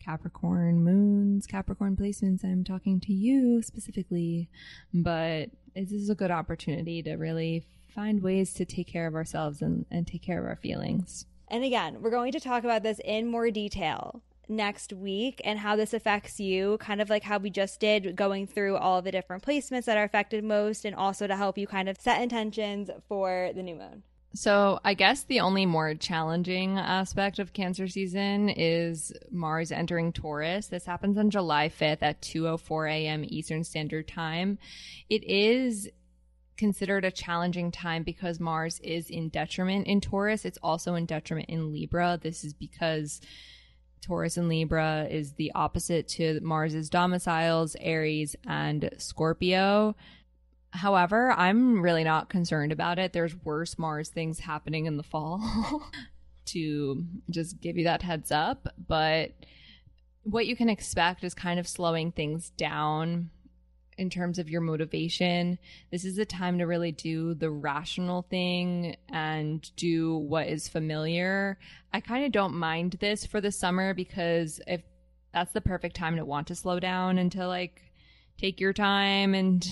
Capricorn 0.07 0.85
moons, 0.85 1.45
Capricorn 1.45 1.97
placements, 1.97 2.41
I'm 2.41 2.63
talking 2.63 3.01
to 3.01 3.13
you 3.13 3.61
specifically, 3.61 4.49
but 4.93 5.49
this 5.75 5.91
is 5.91 6.09
a 6.09 6.15
good 6.15 6.31
opportunity 6.31 7.03
to 7.03 7.15
really 7.15 7.65
find 7.93 8.23
ways 8.23 8.53
to 8.53 8.63
take 8.63 8.87
care 8.87 9.05
of 9.05 9.15
ourselves 9.15 9.61
and, 9.61 9.85
and 9.91 10.07
take 10.07 10.21
care 10.21 10.39
of 10.39 10.45
our 10.45 10.55
feelings. 10.55 11.25
And 11.49 11.65
again, 11.65 12.01
we're 12.01 12.09
going 12.11 12.31
to 12.31 12.39
talk 12.39 12.63
about 12.63 12.83
this 12.83 13.01
in 13.03 13.27
more 13.29 13.51
detail 13.51 14.21
next 14.49 14.93
week 14.93 15.41
and 15.43 15.59
how 15.59 15.75
this 15.75 15.93
affects 15.93 16.39
you, 16.39 16.77
kind 16.79 17.01
of 17.01 17.09
like 17.09 17.23
how 17.23 17.37
we 17.37 17.49
just 17.49 17.79
did, 17.79 18.15
going 18.15 18.47
through 18.47 18.77
all 18.77 19.01
the 19.01 19.11
different 19.11 19.43
placements 19.43 19.85
that 19.85 19.97
are 19.97 20.03
affected 20.03 20.43
most, 20.43 20.85
and 20.85 20.95
also 20.95 21.27
to 21.27 21.35
help 21.35 21.57
you 21.57 21.67
kind 21.67 21.89
of 21.89 21.99
set 21.99 22.21
intentions 22.21 22.89
for 23.07 23.51
the 23.55 23.63
new 23.63 23.75
moon. 23.75 24.03
So, 24.33 24.79
I 24.83 24.93
guess 24.93 25.23
the 25.23 25.39
only 25.39 25.65
more 25.65 25.95
challenging 25.95 26.77
aspect 26.77 27.39
of 27.39 27.53
Cancer 27.53 27.87
season 27.87 28.49
is 28.49 29.11
Mars 29.31 29.71
entering 29.71 30.13
Taurus. 30.13 30.67
This 30.67 30.85
happens 30.85 31.17
on 31.17 31.31
July 31.31 31.69
5th 31.69 32.03
at 32.03 32.21
2:04 32.21 32.91
a.m. 32.91 33.25
Eastern 33.25 33.63
Standard 33.63 34.07
Time. 34.07 34.59
It 35.09 35.23
is 35.23 35.89
considered 36.57 37.05
a 37.05 37.11
challenging 37.11 37.71
time 37.71 38.03
because 38.03 38.39
Mars 38.39 38.79
is 38.83 39.09
in 39.09 39.29
detriment 39.29 39.87
in 39.87 40.01
Taurus. 40.01 40.45
It's 40.45 40.59
also 40.61 40.95
in 40.95 41.05
detriment 41.05 41.49
in 41.49 41.71
Libra. 41.71 42.19
This 42.21 42.43
is 42.43 42.53
because 42.53 43.21
Taurus 44.01 44.37
and 44.37 44.49
Libra 44.49 45.07
is 45.09 45.33
the 45.33 45.51
opposite 45.53 46.07
to 46.09 46.39
Mars's 46.41 46.89
domiciles, 46.89 47.75
Aries 47.79 48.35
and 48.45 48.89
Scorpio. 48.97 49.95
However, 50.71 51.31
I'm 51.31 51.81
really 51.81 52.03
not 52.03 52.29
concerned 52.29 52.71
about 52.71 52.99
it. 52.99 53.13
There's 53.13 53.35
worse 53.43 53.77
Mars 53.77 54.09
things 54.09 54.39
happening 54.39 54.85
in 54.85 54.97
the 54.97 55.03
fall 55.03 55.41
to 56.45 57.05
just 57.29 57.59
give 57.61 57.77
you 57.77 57.85
that 57.85 58.01
heads 58.01 58.31
up. 58.31 58.67
But 58.87 59.31
what 60.23 60.45
you 60.45 60.55
can 60.55 60.69
expect 60.69 61.23
is 61.23 61.33
kind 61.33 61.59
of 61.59 61.67
slowing 61.67 62.11
things 62.11 62.51
down 62.51 63.29
in 63.97 64.09
terms 64.09 64.39
of 64.39 64.49
your 64.49 64.61
motivation. 64.61 65.57
This 65.91 66.05
is 66.05 66.15
the 66.15 66.25
time 66.25 66.59
to 66.59 66.65
really 66.65 66.91
do 66.91 67.33
the 67.33 67.49
rational 67.49 68.23
thing 68.23 68.95
and 69.09 69.69
do 69.75 70.17
what 70.17 70.47
is 70.47 70.67
familiar. 70.67 71.57
I 71.93 71.99
kind 72.01 72.25
of 72.25 72.31
don't 72.31 72.55
mind 72.55 72.97
this 72.99 73.25
for 73.25 73.41
the 73.41 73.51
summer 73.51 73.93
because 73.93 74.61
if 74.67 74.81
that's 75.33 75.51
the 75.51 75.61
perfect 75.61 75.95
time 75.95 76.15
to 76.15 76.25
want 76.25 76.47
to 76.47 76.55
slow 76.55 76.79
down 76.79 77.17
and 77.17 77.31
to 77.31 77.47
like 77.47 77.86
take 78.37 78.59
your 78.59 78.73
time 78.73 79.33
and 79.33 79.65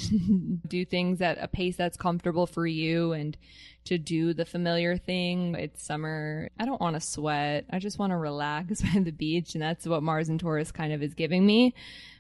do 0.68 0.86
things 0.86 1.22
at 1.22 1.38
a 1.42 1.48
pace 1.48 1.76
that's 1.76 1.98
comfortable 1.98 2.48
for 2.48 2.66
you 2.66 3.14
and 3.14 3.38
to 3.86 3.98
do 3.98 4.34
the 4.34 4.46
familiar 4.46 4.98
thing. 4.98 5.56
It's 5.56 5.84
summer. 5.84 6.50
I 6.60 6.66
don't 6.66 6.82
want 6.82 6.96
to 6.96 7.00
sweat. 7.00 7.66
I 7.70 7.80
just 7.80 8.00
want 8.00 8.12
to 8.12 8.18
relax 8.18 8.82
by 8.94 9.00
the 9.00 9.12
beach. 9.12 9.54
And 9.54 9.62
that's 9.62 9.86
what 9.86 10.04
Mars 10.04 10.30
and 10.30 10.40
Taurus 10.40 10.72
kind 10.72 10.92
of 10.92 11.04
is 11.04 11.14
giving 11.14 11.46
me. 11.46 11.74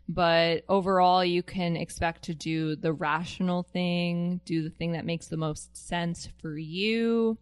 But 0.07 0.63
overall, 0.69 1.25
you 1.25 1.41
can 1.41 1.75
expect 1.75 2.23
to 2.25 2.35
do 2.35 2.75
the 2.75 2.93
rational 2.93 3.63
thing, 3.63 4.39
do 4.45 4.61
the 4.61 4.69
thing 4.69 4.91
that 4.91 5.05
makes 5.05 5.27
the 5.27 5.37
most 5.37 5.75
sense 5.75 6.29
for 6.39 6.55
you. 6.57 7.39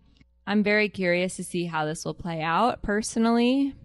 I'm 0.48 0.64
very 0.64 0.88
curious 0.88 1.36
to 1.38 1.44
see 1.44 1.66
how 1.66 1.86
this 1.86 2.06
will 2.06 2.14
play 2.14 2.42
out 2.42 2.82
personally 2.82 3.76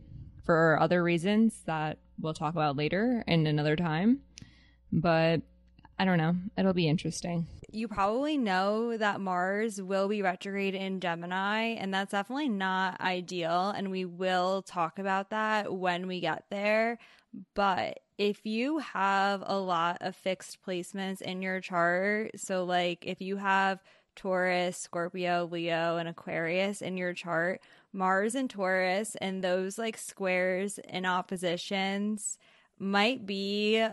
for 0.44 0.78
other 0.80 1.02
reasons 1.02 1.60
that 1.66 1.98
we'll 2.20 2.34
talk 2.34 2.54
about 2.54 2.76
later 2.76 3.24
in 3.26 3.46
another 3.46 3.74
time. 3.74 4.20
But 4.92 5.42
I 5.98 6.04
don't 6.04 6.18
know. 6.18 6.36
It'll 6.56 6.72
be 6.72 6.88
interesting. 6.88 7.46
You 7.70 7.88
probably 7.88 8.38
know 8.38 8.96
that 8.96 9.20
Mars 9.20 9.82
will 9.82 10.08
be 10.08 10.22
retrograde 10.22 10.74
in 10.74 11.00
Gemini, 11.00 11.74
and 11.74 11.92
that's 11.92 12.12
definitely 12.12 12.48
not 12.48 13.00
ideal. 13.00 13.70
And 13.70 13.90
we 13.90 14.04
will 14.04 14.62
talk 14.62 14.98
about 14.98 15.30
that 15.30 15.72
when 15.72 16.06
we 16.06 16.20
get 16.20 16.44
there. 16.50 16.98
But 17.54 18.00
if 18.16 18.46
you 18.46 18.78
have 18.78 19.42
a 19.44 19.58
lot 19.58 19.98
of 20.00 20.16
fixed 20.16 20.58
placements 20.64 21.20
in 21.20 21.42
your 21.42 21.60
chart, 21.60 22.38
so 22.38 22.64
like 22.64 23.04
if 23.04 23.20
you 23.20 23.36
have 23.36 23.80
Taurus, 24.16 24.78
Scorpio, 24.78 25.48
Leo, 25.50 25.96
and 25.96 26.08
Aquarius 26.08 26.80
in 26.80 26.96
your 26.96 27.12
chart, 27.12 27.60
Mars 27.92 28.34
and 28.34 28.48
Taurus 28.48 29.14
and 29.16 29.42
those 29.42 29.78
like 29.78 29.96
squares 29.96 30.78
and 30.88 31.06
oppositions 31.06 32.38
might 32.78 33.26
be 33.26 33.84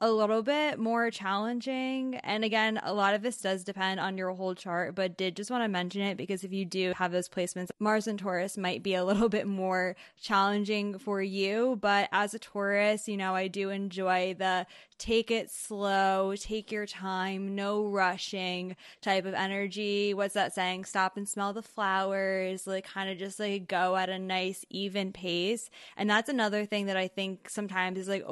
a 0.00 0.10
little 0.10 0.42
bit 0.42 0.78
more 0.78 1.10
challenging. 1.10 2.16
And 2.16 2.44
again, 2.44 2.80
a 2.84 2.94
lot 2.94 3.14
of 3.14 3.22
this 3.22 3.38
does 3.38 3.64
depend 3.64 3.98
on 3.98 4.16
your 4.16 4.32
whole 4.32 4.54
chart, 4.54 4.94
but 4.94 5.16
did 5.16 5.34
just 5.36 5.50
want 5.50 5.64
to 5.64 5.68
mention 5.68 6.02
it 6.02 6.16
because 6.16 6.44
if 6.44 6.52
you 6.52 6.64
do 6.64 6.92
have 6.96 7.10
those 7.10 7.28
placements, 7.28 7.70
Mars 7.80 8.06
and 8.06 8.18
Taurus 8.18 8.56
might 8.56 8.82
be 8.82 8.94
a 8.94 9.04
little 9.04 9.28
bit 9.38 9.46
more 9.46 9.96
challenging 10.20 10.98
for 10.98 11.20
you. 11.20 11.78
But 11.80 12.08
as 12.12 12.32
a 12.32 12.38
Taurus, 12.38 13.08
you 13.08 13.16
know, 13.16 13.34
I 13.34 13.48
do 13.48 13.70
enjoy 13.70 14.34
the 14.38 14.66
take 14.98 15.30
it 15.30 15.50
slow, 15.50 16.34
take 16.36 16.70
your 16.70 16.86
time, 16.86 17.54
no 17.54 17.86
rushing 17.86 18.76
type 19.00 19.24
of 19.24 19.34
energy. 19.34 20.12
What's 20.14 20.34
that 20.34 20.54
saying? 20.54 20.84
Stop 20.84 21.16
and 21.16 21.28
smell 21.28 21.52
the 21.52 21.62
flowers, 21.62 22.66
like 22.66 22.84
kind 22.86 23.10
of 23.10 23.18
just 23.18 23.40
like 23.40 23.68
go 23.68 23.96
at 23.96 24.08
a 24.08 24.18
nice, 24.18 24.64
even 24.70 25.12
pace. 25.12 25.70
And 25.96 26.10
that's 26.10 26.28
another 26.28 26.66
thing 26.66 26.86
that 26.86 26.96
I 26.96 27.08
think 27.08 27.48
sometimes 27.48 27.98
is 27.98 28.08
like 28.08 28.24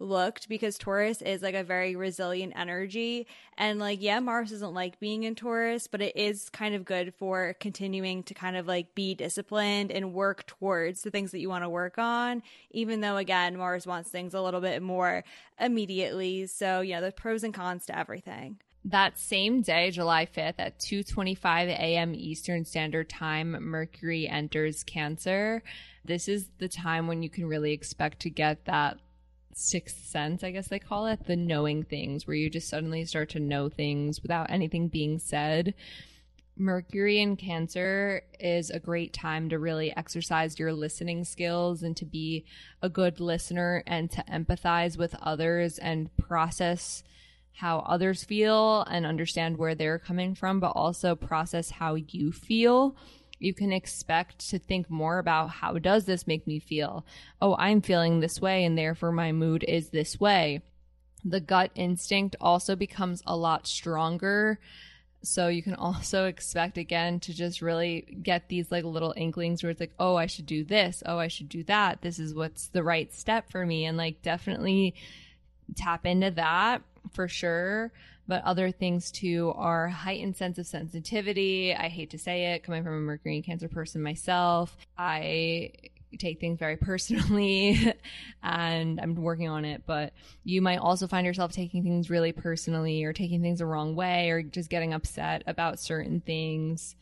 overlooked 0.00 0.48
because 0.48 0.78
Taurus 0.78 1.22
is 1.22 1.42
like 1.42 1.54
a 1.54 1.64
very 1.64 1.96
resilient 1.96 2.52
energy. 2.56 3.26
And 3.56 3.78
like, 3.78 4.00
yeah, 4.00 4.20
Mars 4.20 4.50
doesn't 4.50 4.74
like 4.74 5.00
being 5.00 5.24
in 5.24 5.34
Taurus, 5.34 5.86
but 5.86 6.00
it 6.00 6.16
is 6.16 6.48
kind 6.50 6.74
of 6.74 6.84
good 6.84 7.14
for 7.14 7.54
continuing 7.60 8.22
to 8.24 8.34
kind 8.34 8.56
of 8.56 8.66
like 8.66 8.94
be 8.94 9.14
disciplined 9.14 9.90
and 9.90 10.12
work 10.12 10.46
towards 10.46 11.02
the 11.02 11.10
things 11.10 11.30
that 11.32 11.40
you 11.40 11.48
want 11.48 11.64
to 11.64 11.68
work 11.68 11.98
on, 11.98 12.42
even 12.70 13.00
though 13.00 13.16
again, 13.16 13.56
Mars 13.56 13.86
wants 13.86 14.10
things 14.10 14.34
a 14.34 14.42
little 14.42 14.60
bit 14.60 14.82
more 14.82 15.24
immediately. 15.58 16.46
So, 16.46 16.80
know, 16.94 17.00
the 17.00 17.12
pros 17.12 17.44
and 17.44 17.54
cons 17.54 17.86
to 17.86 17.98
everything. 17.98 18.58
That 18.84 19.18
same 19.18 19.60
day, 19.60 19.90
July 19.90 20.24
5th 20.24 20.54
at 20.58 20.78
2:25 20.78 21.68
a.m. 21.68 22.14
Eastern 22.14 22.64
Standard 22.64 23.10
Time, 23.10 23.50
Mercury 23.60 24.26
enters 24.28 24.82
Cancer. 24.84 25.62
This 26.04 26.28
is 26.28 26.48
the 26.58 26.68
time 26.68 27.06
when 27.06 27.22
you 27.22 27.28
can 27.28 27.46
really 27.46 27.72
expect 27.72 28.20
to 28.20 28.30
get 28.30 28.64
that 28.64 28.98
sixth 29.58 30.06
sense, 30.06 30.44
I 30.44 30.50
guess 30.50 30.68
they 30.68 30.78
call 30.78 31.06
it, 31.06 31.26
the 31.26 31.36
knowing 31.36 31.82
things 31.82 32.26
where 32.26 32.36
you 32.36 32.48
just 32.48 32.68
suddenly 32.68 33.04
start 33.04 33.30
to 33.30 33.40
know 33.40 33.68
things 33.68 34.22
without 34.22 34.50
anything 34.50 34.88
being 34.88 35.18
said. 35.18 35.74
Mercury 36.56 37.20
in 37.20 37.36
Cancer 37.36 38.22
is 38.40 38.70
a 38.70 38.80
great 38.80 39.12
time 39.12 39.48
to 39.48 39.58
really 39.58 39.96
exercise 39.96 40.58
your 40.58 40.72
listening 40.72 41.24
skills 41.24 41.82
and 41.82 41.96
to 41.96 42.04
be 42.04 42.44
a 42.82 42.88
good 42.88 43.20
listener 43.20 43.82
and 43.86 44.10
to 44.10 44.24
empathize 44.24 44.98
with 44.98 45.14
others 45.22 45.78
and 45.78 46.16
process 46.16 47.04
how 47.52 47.80
others 47.80 48.24
feel 48.24 48.82
and 48.82 49.04
understand 49.04 49.56
where 49.56 49.74
they're 49.74 49.98
coming 49.98 50.34
from, 50.34 50.60
but 50.60 50.70
also 50.70 51.14
process 51.14 51.70
how 51.70 51.94
you 51.94 52.32
feel. 52.32 52.96
You 53.38 53.54
can 53.54 53.72
expect 53.72 54.50
to 54.50 54.58
think 54.58 54.90
more 54.90 55.18
about 55.18 55.50
how 55.50 55.78
does 55.78 56.04
this 56.04 56.26
make 56.26 56.46
me 56.46 56.58
feel? 56.58 57.04
Oh, 57.40 57.56
I'm 57.58 57.80
feeling 57.80 58.20
this 58.20 58.40
way 58.40 58.64
and 58.64 58.76
therefore 58.76 59.12
my 59.12 59.32
mood 59.32 59.64
is 59.66 59.90
this 59.90 60.18
way. 60.18 60.62
The 61.24 61.40
gut 61.40 61.70
instinct 61.74 62.36
also 62.40 62.74
becomes 62.76 63.22
a 63.26 63.36
lot 63.36 63.66
stronger 63.66 64.58
so 65.22 65.48
you 65.48 65.62
can 65.62 65.74
also 65.76 66.26
expect 66.26 66.78
again 66.78 67.20
to 67.20 67.34
just 67.34 67.62
really 67.62 68.18
get 68.22 68.48
these 68.48 68.70
like 68.70 68.84
little 68.84 69.14
inklings 69.16 69.62
where 69.62 69.70
it's 69.70 69.80
like, 69.80 69.94
oh, 69.98 70.16
I 70.16 70.26
should 70.26 70.46
do 70.46 70.64
this. 70.64 71.02
Oh, 71.06 71.18
I 71.18 71.28
should 71.28 71.48
do 71.48 71.64
that. 71.64 72.02
This 72.02 72.18
is 72.18 72.34
what's 72.34 72.68
the 72.68 72.82
right 72.82 73.12
step 73.12 73.50
for 73.50 73.64
me. 73.64 73.84
And 73.84 73.96
like 73.96 74.22
definitely 74.22 74.94
tap 75.76 76.06
into 76.06 76.30
that 76.32 76.82
for 77.12 77.28
sure. 77.28 77.92
But 78.28 78.44
other 78.44 78.70
things 78.70 79.10
too 79.10 79.52
are 79.56 79.88
heightened 79.88 80.36
sense 80.36 80.58
of 80.58 80.66
sensitivity. 80.66 81.74
I 81.74 81.88
hate 81.88 82.10
to 82.10 82.18
say 82.18 82.52
it, 82.52 82.62
coming 82.62 82.84
from 82.84 82.92
a 82.92 83.00
Mercury 83.00 83.36
and 83.36 83.44
Cancer 83.44 83.68
person 83.68 84.02
myself. 84.02 84.76
I 84.96 85.72
take 86.18 86.40
things 86.40 86.58
very 86.58 86.76
personally 86.90 87.92
and 88.42 89.00
I'm 89.00 89.14
working 89.14 89.48
on 89.48 89.64
it, 89.64 89.82
but 89.86 90.12
you 90.44 90.62
might 90.62 90.78
also 90.78 91.06
find 91.06 91.26
yourself 91.26 91.52
taking 91.52 91.82
things 91.82 92.10
really 92.10 92.32
personally 92.32 93.04
or 93.04 93.12
taking 93.12 93.42
things 93.42 93.58
the 93.58 93.66
wrong 93.66 93.96
way 93.96 94.30
or 94.30 94.42
just 94.42 94.70
getting 94.70 94.94
upset 94.94 95.42
about 95.46 95.80
certain 95.80 96.20
things. 96.20 96.94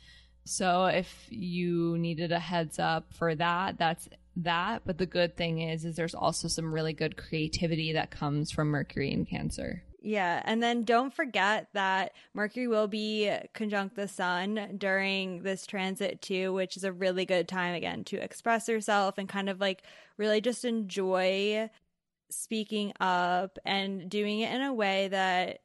So 0.45 0.87
if 0.87 1.27
you 1.29 1.99
needed 1.99 2.31
a 2.31 2.39
heads 2.39 2.79
up 2.79 3.13
for 3.13 3.35
that, 3.35 3.79
that's 3.79 4.09
that. 4.37 4.83
But 4.87 4.99
the 4.99 5.07
good 5.07 5.37
thing 5.37 5.61
is, 5.61 5.85
is 5.85 5.97
there's 5.97 6.15
also 6.15 6.47
some 6.47 6.73
really 6.73 6.93
good 6.93 7.17
creativity 7.17 7.95
that 7.95 8.11
comes 8.11 8.53
from 8.53 8.69
Mercury 8.69 9.13
and 9.13 9.29
Cancer. 9.29 9.83
Yeah. 10.09 10.41
And 10.45 10.63
then 10.63 10.85
don't 10.85 11.13
forget 11.13 11.67
that 11.73 12.13
Mercury 12.33 12.69
will 12.69 12.87
be 12.87 13.29
conjunct 13.55 13.97
the 13.97 14.07
sun 14.07 14.77
during 14.79 15.43
this 15.43 15.67
transit 15.67 16.23
too, 16.23 16.53
which 16.53 16.77
is 16.77 16.85
a 16.85 16.93
really 16.93 17.25
good 17.27 17.49
time 17.49 17.75
again 17.75 18.05
to 18.05 18.17
express 18.17 18.69
yourself 18.69 19.19
and 19.19 19.29
kind 19.29 19.49
of 19.49 19.59
like 19.59 19.83
really 20.17 20.41
just 20.41 20.65
enjoy 20.65 21.69
speaking 22.31 22.93
up 23.01 23.59
and 23.65 24.09
doing 24.09 24.39
it 24.39 24.55
in 24.55 24.63
a 24.63 24.73
way 24.73 25.09
that 25.09 25.59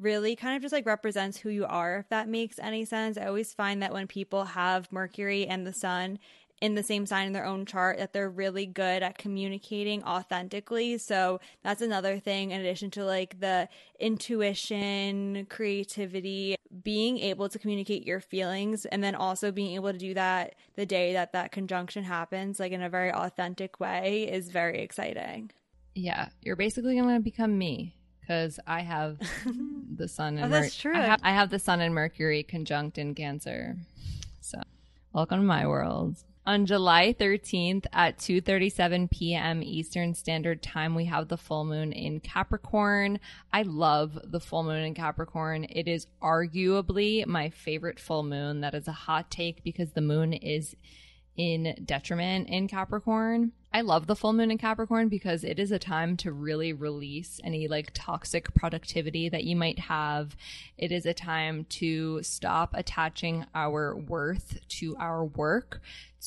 really 0.00 0.36
kind 0.36 0.56
of 0.56 0.62
just 0.62 0.72
like 0.72 0.86
represents 0.86 1.36
who 1.36 1.50
you 1.50 1.66
are, 1.66 1.98
if 1.98 2.08
that 2.08 2.28
makes 2.28 2.58
any 2.58 2.86
sense. 2.86 3.18
I 3.18 3.26
always 3.26 3.52
find 3.52 3.82
that 3.82 3.92
when 3.92 4.06
people 4.06 4.46
have 4.46 4.90
Mercury 4.90 5.46
and 5.46 5.66
the 5.66 5.72
sun 5.74 6.18
in 6.62 6.76
the 6.76 6.82
same 6.82 7.04
sign 7.06 7.26
in 7.26 7.32
their 7.32 7.44
own 7.44 7.66
chart 7.66 7.98
that 7.98 8.12
they're 8.12 8.30
really 8.30 8.66
good 8.66 9.02
at 9.02 9.18
communicating 9.18 10.00
authentically. 10.04 10.96
So 10.96 11.40
that's 11.64 11.82
another 11.82 12.20
thing 12.20 12.52
in 12.52 12.60
addition 12.60 12.88
to 12.92 13.04
like 13.04 13.40
the 13.40 13.68
intuition, 13.98 15.44
creativity, 15.50 16.54
being 16.84 17.18
able 17.18 17.48
to 17.48 17.58
communicate 17.58 18.06
your 18.06 18.20
feelings 18.20 18.86
and 18.86 19.02
then 19.02 19.16
also 19.16 19.50
being 19.50 19.74
able 19.74 19.92
to 19.92 19.98
do 19.98 20.14
that 20.14 20.54
the 20.76 20.86
day 20.86 21.12
that 21.14 21.32
that 21.32 21.50
conjunction 21.50 22.04
happens 22.04 22.60
like 22.60 22.70
in 22.70 22.80
a 22.80 22.88
very 22.88 23.12
authentic 23.12 23.80
way 23.80 24.30
is 24.30 24.48
very 24.48 24.80
exciting. 24.80 25.50
Yeah, 25.96 26.28
you're 26.42 26.56
basically 26.56 26.94
going 26.94 27.12
to 27.12 27.20
become 27.20 27.58
me. 27.58 27.96
because 28.20 28.60
I 28.68 28.82
have 28.82 29.18
the 29.96 30.06
sun 30.06 30.38
and 30.38 30.46
Oh, 30.46 30.60
that's 30.60 30.76
true. 30.76 30.94
I 30.94 31.00
have, 31.00 31.20
I 31.24 31.32
have 31.32 31.50
the 31.50 31.58
sun 31.58 31.80
and 31.80 31.92
Mercury 31.92 32.44
conjunct 32.44 32.98
in 32.98 33.16
Cancer. 33.16 33.76
So, 34.40 34.60
welcome 35.12 35.40
to 35.40 35.44
my 35.44 35.66
world. 35.66 36.16
On 36.44 36.66
July 36.66 37.14
13th 37.20 37.86
at 37.92 38.18
2:37 38.18 39.08
p.m. 39.12 39.62
Eastern 39.62 40.12
Standard 40.12 40.60
Time, 40.60 40.96
we 40.96 41.04
have 41.04 41.28
the 41.28 41.36
full 41.36 41.64
moon 41.64 41.92
in 41.92 42.18
Capricorn. 42.18 43.20
I 43.52 43.62
love 43.62 44.18
the 44.24 44.40
full 44.40 44.64
moon 44.64 44.82
in 44.82 44.92
Capricorn. 44.92 45.64
It 45.70 45.86
is 45.86 46.08
arguably 46.20 47.24
my 47.26 47.50
favorite 47.50 48.00
full 48.00 48.24
moon. 48.24 48.60
That 48.60 48.74
is 48.74 48.88
a 48.88 48.92
hot 48.92 49.30
take 49.30 49.62
because 49.62 49.92
the 49.92 50.00
moon 50.00 50.32
is 50.32 50.74
in 51.36 51.82
detriment 51.84 52.48
in 52.48 52.68
Capricorn. 52.68 53.52
I 53.74 53.80
love 53.80 54.06
the 54.06 54.16
full 54.16 54.34
moon 54.34 54.50
in 54.50 54.58
Capricorn 54.58 55.08
because 55.08 55.44
it 55.44 55.58
is 55.58 55.72
a 55.72 55.78
time 55.78 56.16
to 56.18 56.32
really 56.32 56.74
release 56.74 57.40
any 57.42 57.68
like 57.68 57.90
toxic 57.94 58.52
productivity 58.54 59.30
that 59.30 59.44
you 59.44 59.56
might 59.56 59.78
have. 59.78 60.36
It 60.76 60.92
is 60.92 61.06
a 61.06 61.14
time 61.14 61.64
to 61.70 62.22
stop 62.22 62.72
attaching 62.74 63.46
our 63.54 63.96
worth 63.96 64.58
to 64.68 64.94
our 64.98 65.24
work, 65.24 65.80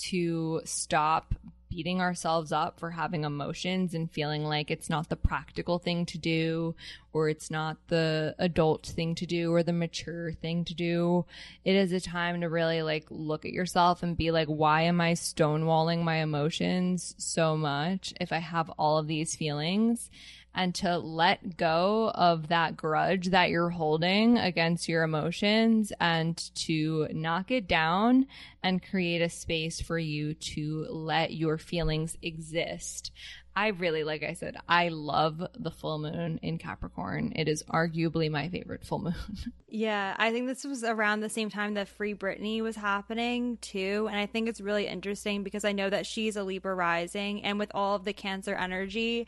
to 0.06 0.62
stop 0.65 1.36
beating 1.69 2.01
ourselves 2.01 2.51
up 2.51 2.80
for 2.80 2.91
having 2.91 3.23
emotions 3.23 3.93
and 3.93 4.12
feeling 4.12 4.43
like 4.43 4.69
it's 4.69 4.89
not 4.89 5.10
the 5.10 5.15
practical 5.15 5.80
thing 5.80 6.06
to 6.06 6.17
do 6.17 6.75
or 7.13 7.30
it's 7.30 7.49
not 7.49 7.78
the 7.88 8.36
adult 8.39 8.86
thing 8.86 9.15
to 9.15 9.25
do 9.25 9.54
or 9.54 9.63
the 9.63 9.73
mature 9.73 10.34
thing 10.34 10.65
to 10.65 10.73
do. 10.73 11.25
It 11.63 11.75
is 11.75 11.91
a 11.91 11.99
time 11.99 12.41
to 12.41 12.49
really 12.49 12.82
like 12.82 13.06
look 13.10 13.45
at 13.45 13.54
yourself 13.54 14.04
and 14.04 14.17
be 14.17 14.32
like, 14.32 14.47
why 14.47 14.82
am 14.82 14.99
I 14.99 15.13
stonewalling 15.13 16.04
my 16.04 16.17
emotions 16.17 17.15
so 17.17 17.56
much 17.56 18.13
if 18.19 18.32
I 18.32 18.39
have 18.39 18.69
all 18.71 18.97
of 18.97 19.08
these 19.08 19.36
feelings? 19.36 20.10
And 20.56 20.74
to 20.76 20.98
let 20.98 21.58
go 21.58 22.10
of 22.15 22.48
that 22.48 22.78
grudge 22.78 23.28
that 23.28 23.50
you're 23.50 23.70
holding 23.70 24.38
against 24.38 24.88
your 24.88 25.04
emotions 25.04 25.91
and 26.00 26.38
to 26.56 27.08
knock 27.12 27.52
it 27.52 27.68
down 27.68 28.26
and 28.63 28.82
create 28.89 29.22
a 29.22 29.30
space 29.30 29.82
for 29.82 30.00
you 30.00 30.34
to 30.34 30.88
let 30.89 31.34
your 31.34 31.58
feelings 31.58 32.18
exist. 32.22 33.12
I 33.58 33.68
really, 33.68 34.04
like 34.04 34.22
I 34.22 34.34
said, 34.34 34.58
I 34.68 34.89
love 34.89 35.41
the 35.58 35.72
full 35.72 35.98
moon 35.98 36.39
in 36.41 36.58
Capricorn. 36.58 37.32
It 37.38 37.48
is 37.48 37.63
arguably 37.63 38.30
my 38.30 38.50
favorite 38.50 38.86
full 38.86 39.00
moon. 39.00 39.15
Yeah, 39.68 40.15
I 40.18 40.32
think 40.32 40.48
this 40.48 40.63
was 40.63 40.86
around 40.86 41.20
the 41.20 41.28
same 41.28 41.50
time 41.50 41.74
that 41.74 41.89
Free 41.89 42.13
Britney 42.13 42.62
was 42.62 42.78
happening 42.78 43.58
too. 43.58 44.08
And 44.10 44.18
I 44.18 44.26
think 44.26 44.48
it's 44.48 44.62
really 44.62 44.88
interesting 44.88 45.44
because 45.44 45.65
I 45.65 45.74
know 45.74 45.89
that 45.89 46.06
she's 46.06 46.38
a 46.38 46.46
Libra 46.46 46.74
rising 46.74 47.44
and 47.44 47.60
with 47.60 47.72
all 47.74 47.96
of 47.96 48.06
the 48.06 48.13
Cancer 48.13 48.56
energy, 48.56 49.28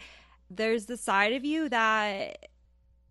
there's 0.49 0.85
the 0.85 0.97
side 0.97 1.33
of 1.33 1.45
you 1.45 1.69
that 1.69 2.47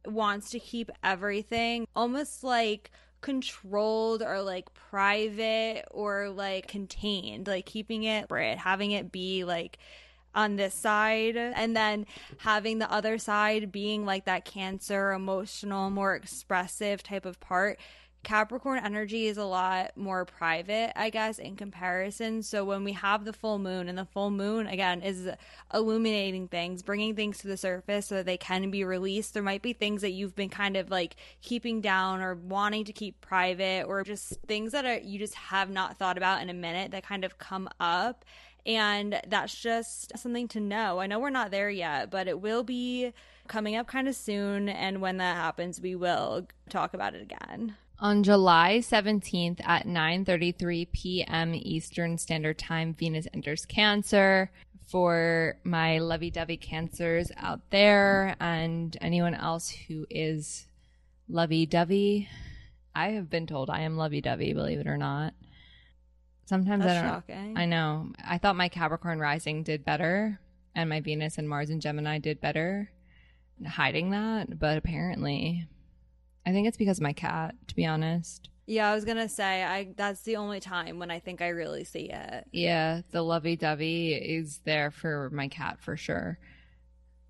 wants 0.07 0.51
to 0.51 0.61
keep 0.61 0.91
everything 1.03 1.87
almost 1.95 2.45
like 2.45 2.91
controlled 3.21 4.23
or 4.23 4.41
like 4.41 4.73
private 4.75 5.85
or 5.91 6.31
like 6.31 6.69
contained, 6.69 7.47
like 7.47 7.67
keeping 7.67 8.05
it 8.05 8.23
separate, 8.23 8.59
having 8.59 8.93
it 8.93 9.11
be 9.11 9.45
like 9.45 9.79
on 10.35 10.57
this 10.57 10.75
side 10.75 11.37
and 11.37 11.75
then 11.75 12.07
having 12.39 12.79
the 12.79 12.93
other 12.93 13.17
side 13.17 13.73
being 13.73 14.05
like 14.05 14.27
that 14.27 14.45
cancer 14.45 15.13
emotional 15.13 15.89
more 15.89 16.15
expressive 16.15 17.03
type 17.03 17.25
of 17.25 17.41
part 17.41 17.81
Capricorn 18.27 18.81
energy 18.85 19.29
is 19.29 19.39
a 19.39 19.45
lot 19.45 19.97
more 19.97 20.25
private, 20.25 20.93
I 20.99 21.11
guess, 21.11 21.39
in 21.39 21.55
comparison. 21.55 22.43
So 22.43 22.65
when 22.65 22.83
we 22.83 22.91
have 22.91 23.25
the 23.25 23.33
full 23.33 23.61
moon, 23.61 23.89
and 23.89 23.97
the 23.97 24.05
full 24.05 24.33
moon, 24.33 24.67
again, 24.67 25.01
is 25.01 25.31
illuminating 25.73 26.49
things, 26.49 26.83
bringing 26.83 27.15
things 27.15 27.39
to 27.39 27.47
the 27.47 27.57
surface 27.57 28.07
so 28.07 28.17
that 28.17 28.27
they 28.27 28.37
can 28.37 28.69
be 28.73 28.83
released, 28.83 29.33
there 29.33 29.45
might 29.45 29.63
be 29.63 29.73
things 29.73 30.03
that 30.03 30.11
you've 30.11 30.35
been 30.35 30.49
kind 30.49 30.77
of 30.77 30.91
like 30.91 31.15
keeping 31.41 31.81
down 31.81 32.21
or 32.21 32.35
wanting 32.35 32.85
to 32.87 32.93
keep 32.93 33.21
private, 33.21 33.85
or 33.87 34.03
just 34.03 34.35
things 34.49 34.73
that 34.73 34.85
are, 34.85 34.99
you 34.99 35.21
just 35.21 35.35
have 35.35 35.71
not 35.71 35.97
thought 35.97 36.19
about 36.19 36.43
in 36.43 36.51
a 36.51 36.55
minute 36.55 36.91
that 36.91 37.07
kind 37.07 37.25
of 37.25 37.39
come 37.39 37.69
up. 37.79 38.25
And 38.67 39.21
that's 39.29 39.55
just 39.55 40.19
something 40.19 40.49
to 40.49 40.59
know. 40.59 40.99
I 40.99 41.07
know 41.07 41.21
we're 41.21 41.31
not 41.31 41.53
there 41.53 41.71
yet, 41.71 42.11
but 42.11 42.27
it 42.27 42.41
will 42.41 42.65
be 42.65 43.13
coming 43.47 43.77
up 43.77 43.87
kind 43.87 44.09
of 44.09 44.17
soon. 44.17 44.69
And 44.69 45.01
when 45.01 45.19
that 45.19 45.37
happens, 45.37 45.81
we 45.81 45.95
will 45.95 46.49
talk 46.69 46.93
about 46.93 47.15
it 47.15 47.23
again. 47.23 47.77
On 47.99 48.23
July 48.23 48.79
17th 48.83 49.61
at 49.65 49.87
9:33 49.87 50.93
p.m. 50.93 51.55
Eastern 51.55 52.19
Standard 52.19 52.59
Time, 52.59 52.95
Venus 52.95 53.27
enters 53.33 53.65
Cancer. 53.65 54.51
For 54.87 55.59
my 55.65 55.99
lovey-dovey 55.99 56.59
cancers 56.59 57.33
out 57.37 57.61
there 57.71 58.37
and 58.39 58.97
anyone 59.01 59.35
else 59.35 59.69
who 59.69 60.07
is 60.09 60.69
lovey-dovey, 61.29 62.29
I 62.95 63.09
have 63.09 63.29
been 63.29 63.49
told 63.49 63.69
I 63.69 63.81
am 63.81 63.97
lovey-dovey, 63.97 64.53
believe 64.53 64.79
it 64.79 64.87
or 64.87 64.97
not. 64.97 65.35
Sometimes 66.45 66.85
That's 66.85 66.99
I 66.99 67.03
don't 67.03 67.11
shocking. 67.11 67.57
I 67.57 67.65
know. 67.65 68.13
I 68.25 68.39
thought 68.39 68.55
my 68.55 68.69
Capricorn 68.69 69.19
rising 69.19 69.65
did 69.65 69.85
better 69.85 70.39
and 70.77 70.89
my 70.89 71.01
Venus 71.01 71.37
and 71.37 71.49
Mars 71.49 71.71
and 71.71 71.83
Gemini 71.83 72.19
did 72.19 72.41
better 72.41 72.89
hiding 73.67 74.11
that, 74.11 74.57
but 74.61 74.79
apparently 74.79 75.67
I 76.47 76.53
think 76.53 76.69
it's 76.69 76.77
because 76.77 76.99
of 76.99 77.03
my 77.03 77.13
cat, 77.13 77.57
to 77.67 77.75
be 77.75 77.85
honest. 77.85 78.49
Yeah, 78.67 78.91
I 78.91 78.95
was 78.95 79.05
gonna 79.05 79.29
say 79.29 79.63
I 79.63 79.93
that's 79.97 80.23
the 80.23 80.37
only 80.37 80.61
time 80.61 80.99
when 80.99 81.11
I 81.11 81.21
think 81.21 81.41
I 81.41 81.49
really 81.49 81.85
see 81.85 82.11
it. 82.11 82.47
Yeah, 82.53 83.03
the 83.11 83.23
lovey 83.23 83.57
dovey 83.57 84.15
is 84.15 84.61
there 84.65 84.91
for 84.91 85.31
my 85.31 85.49
cat 85.49 85.79
for 85.81 85.97
sure. 85.97 86.39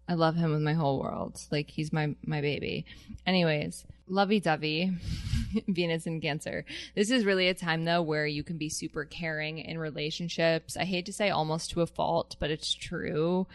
I 0.09 0.15
love 0.15 0.37
him 0.37 0.53
with 0.53 0.63
my 0.63 0.73
whole 0.73 0.99
world. 1.01 1.41
Like 1.51 1.71
he's 1.71 1.93
my 1.93 2.15
my 2.25 2.41
baby. 2.41 2.87
Anyways, 3.27 3.85
lovey 4.09 4.41
dovey, 4.41 4.93
Venus 5.69 6.07
and 6.07 6.23
Cancer. 6.23 6.65
This 6.95 7.11
is 7.11 7.25
really 7.27 7.49
a 7.49 7.55
time 7.55 7.85
though 7.85 8.03
where 8.03 8.27
you 8.27 8.43
can 8.43 8.57
be 8.57 8.71
super 8.71 9.05
caring 9.05 9.59
in 9.59 9.79
relationships. 9.79 10.77
I 10.77 10.85
hate 10.85 11.05
to 11.07 11.13
say 11.13 11.29
almost 11.29 11.71
to 11.73 11.83
a 11.83 11.87
fault, 11.87 12.37
but 12.39 12.51
it's 12.51 12.73
true. 12.73 13.47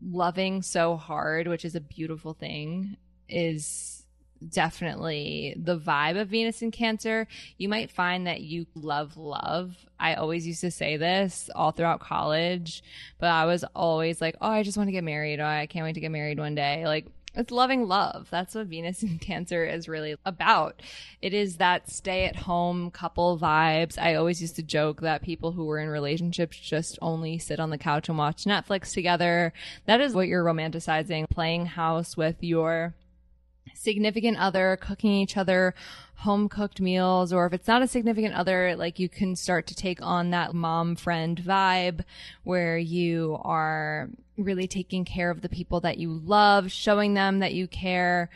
Loving 0.00 0.62
so 0.62 0.96
hard, 0.96 1.48
which 1.48 1.64
is 1.64 1.74
a 1.74 1.80
beautiful 1.80 2.34
thing, 2.34 2.96
is 3.28 4.03
definitely 4.48 5.54
the 5.56 5.78
vibe 5.78 6.20
of 6.20 6.28
Venus 6.28 6.62
in 6.62 6.70
Cancer. 6.70 7.26
You 7.58 7.68
might 7.68 7.90
find 7.90 8.26
that 8.26 8.40
you 8.40 8.66
love 8.74 9.16
love. 9.16 9.76
I 9.98 10.14
always 10.14 10.46
used 10.46 10.60
to 10.62 10.70
say 10.70 10.96
this 10.96 11.50
all 11.54 11.70
throughout 11.70 12.00
college, 12.00 12.82
but 13.18 13.30
I 13.30 13.46
was 13.46 13.64
always 13.74 14.20
like, 14.20 14.36
oh, 14.40 14.50
I 14.50 14.62
just 14.62 14.76
want 14.76 14.88
to 14.88 14.92
get 14.92 15.04
married. 15.04 15.40
Oh, 15.40 15.46
I 15.46 15.66
can't 15.66 15.84
wait 15.84 15.94
to 15.94 16.00
get 16.00 16.10
married 16.10 16.38
one 16.38 16.54
day. 16.54 16.86
Like, 16.86 17.06
it's 17.36 17.50
loving 17.50 17.88
love. 17.88 18.28
That's 18.30 18.54
what 18.54 18.68
Venus 18.68 19.02
in 19.02 19.18
Cancer 19.20 19.64
is 19.64 19.88
really 19.88 20.16
about. 20.24 20.82
It 21.20 21.34
is 21.34 21.56
that 21.56 21.90
stay 21.90 22.26
at 22.26 22.36
home 22.36 22.90
couple 22.90 23.38
vibes. 23.38 23.98
I 23.98 24.14
always 24.14 24.40
used 24.40 24.56
to 24.56 24.62
joke 24.62 25.00
that 25.00 25.22
people 25.22 25.52
who 25.52 25.64
were 25.64 25.78
in 25.78 25.88
relationships 25.88 26.56
just 26.58 26.98
only 27.02 27.38
sit 27.38 27.60
on 27.60 27.70
the 27.70 27.78
couch 27.78 28.08
and 28.08 28.18
watch 28.18 28.44
Netflix 28.44 28.92
together. 28.92 29.52
That 29.86 30.00
is 30.00 30.14
what 30.14 30.28
you're 30.28 30.44
romanticizing, 30.44 31.28
playing 31.28 31.66
house 31.66 32.16
with 32.16 32.36
your 32.40 32.94
significant 33.74 34.38
other, 34.38 34.78
cooking 34.80 35.12
each 35.12 35.36
other 35.36 35.74
home 36.16 36.48
cooked 36.48 36.80
meals, 36.80 37.32
or 37.32 37.46
if 37.46 37.52
it's 37.52 37.68
not 37.68 37.82
a 37.82 37.88
significant 37.88 38.34
other, 38.34 38.74
like 38.76 38.98
you 38.98 39.08
can 39.08 39.36
start 39.36 39.66
to 39.66 39.74
take 39.74 40.00
on 40.00 40.30
that 40.30 40.54
mom 40.54 40.96
friend 40.96 41.38
vibe 41.38 42.02
where 42.44 42.78
you 42.78 43.38
are 43.42 44.08
really 44.36 44.66
taking 44.66 45.04
care 45.04 45.30
of 45.30 45.42
the 45.42 45.48
people 45.48 45.80
that 45.80 45.98
you 45.98 46.10
love, 46.24 46.72
showing 46.72 47.14
them 47.14 47.40
that 47.40 47.54
you 47.54 47.66
care. 47.66 48.30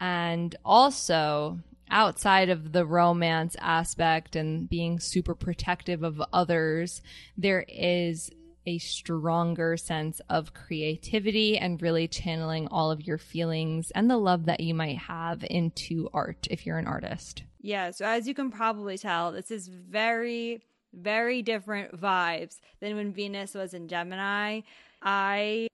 And 0.00 0.54
also, 0.64 1.58
outside 1.90 2.48
of 2.48 2.72
the 2.72 2.86
romance 2.86 3.56
aspect 3.60 4.36
and 4.36 4.68
being 4.68 4.98
super 5.00 5.34
protective 5.34 6.02
of 6.02 6.22
others, 6.32 7.02
there 7.36 7.64
is 7.68 8.30
a 8.68 8.78
stronger 8.78 9.78
sense 9.78 10.20
of 10.28 10.52
creativity 10.52 11.56
and 11.56 11.80
really 11.80 12.06
channeling 12.06 12.68
all 12.68 12.90
of 12.90 13.06
your 13.06 13.16
feelings 13.16 13.90
and 13.92 14.10
the 14.10 14.18
love 14.18 14.44
that 14.44 14.60
you 14.60 14.74
might 14.74 14.98
have 14.98 15.42
into 15.48 16.06
art 16.12 16.46
if 16.50 16.66
you're 16.66 16.76
an 16.76 16.86
artist. 16.86 17.44
Yeah, 17.62 17.90
so 17.92 18.04
as 18.04 18.28
you 18.28 18.34
can 18.34 18.50
probably 18.50 18.98
tell, 18.98 19.32
this 19.32 19.50
is 19.50 19.68
very, 19.68 20.62
very 20.92 21.40
different 21.40 21.98
vibes 21.98 22.60
than 22.80 22.94
when 22.94 23.12
Venus 23.12 23.54
was 23.54 23.72
in 23.72 23.88
Gemini. 23.88 24.60
I 25.00 25.68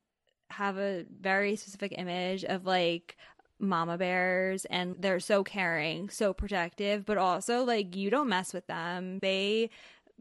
have 0.51 0.79
a 0.79 1.05
very 1.21 1.57
specific 1.57 1.95
image 1.99 2.45
of 2.45 2.65
like 2.65 3.17
mama 3.59 3.99
bears 3.99 4.67
and 4.67 4.95
they're 5.01 5.19
so 5.19 5.43
caring, 5.43 6.11
so 6.11 6.33
protective, 6.33 7.05
but 7.05 7.19
also 7.19 7.65
like 7.65 7.97
you 7.97 8.09
don't 8.09 8.29
mess 8.29 8.53
with 8.55 8.69
them. 8.69 9.19
They 9.19 9.71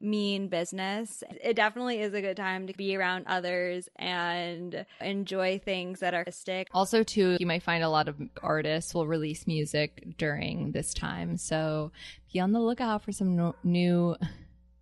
mean 0.03 0.49
business. 0.49 1.23
It 1.41 1.55
definitely 1.55 2.01
is 2.01 2.13
a 2.13 2.21
good 2.21 2.37
time 2.37 2.67
to 2.67 2.73
be 2.73 2.95
around 2.95 3.25
others 3.27 3.87
and 3.95 4.85
enjoy 5.01 5.59
things 5.59 6.01
that 6.01 6.13
are 6.13 6.17
artistic. 6.17 6.67
Also, 6.73 7.03
too, 7.03 7.37
you 7.39 7.47
might 7.47 7.63
find 7.63 7.83
a 7.83 7.89
lot 7.89 8.07
of 8.07 8.17
artists 8.41 8.93
will 8.93 9.07
release 9.07 9.47
music 9.47 10.17
during 10.17 10.71
this 10.71 10.93
time. 10.93 11.37
So 11.37 11.91
be 12.31 12.39
on 12.39 12.51
the 12.51 12.59
lookout 12.59 13.03
for 13.03 13.11
some 13.11 13.35
no- 13.35 13.55
new 13.63 14.15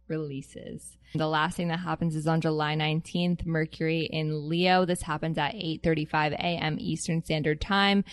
releases. 0.07 0.97
The 1.13 1.27
last 1.27 1.55
thing 1.55 1.67
that 1.69 1.79
happens 1.79 2.15
is 2.15 2.27
on 2.27 2.41
July 2.41 2.75
19th, 2.75 3.45
Mercury 3.45 4.09
in 4.11 4.49
Leo. 4.49 4.85
This 4.85 5.01
happens 5.01 5.37
at 5.37 5.53
8:35 5.53 6.33
a.m. 6.33 6.77
Eastern 6.79 7.23
Standard 7.23 7.61
Time. 7.61 8.03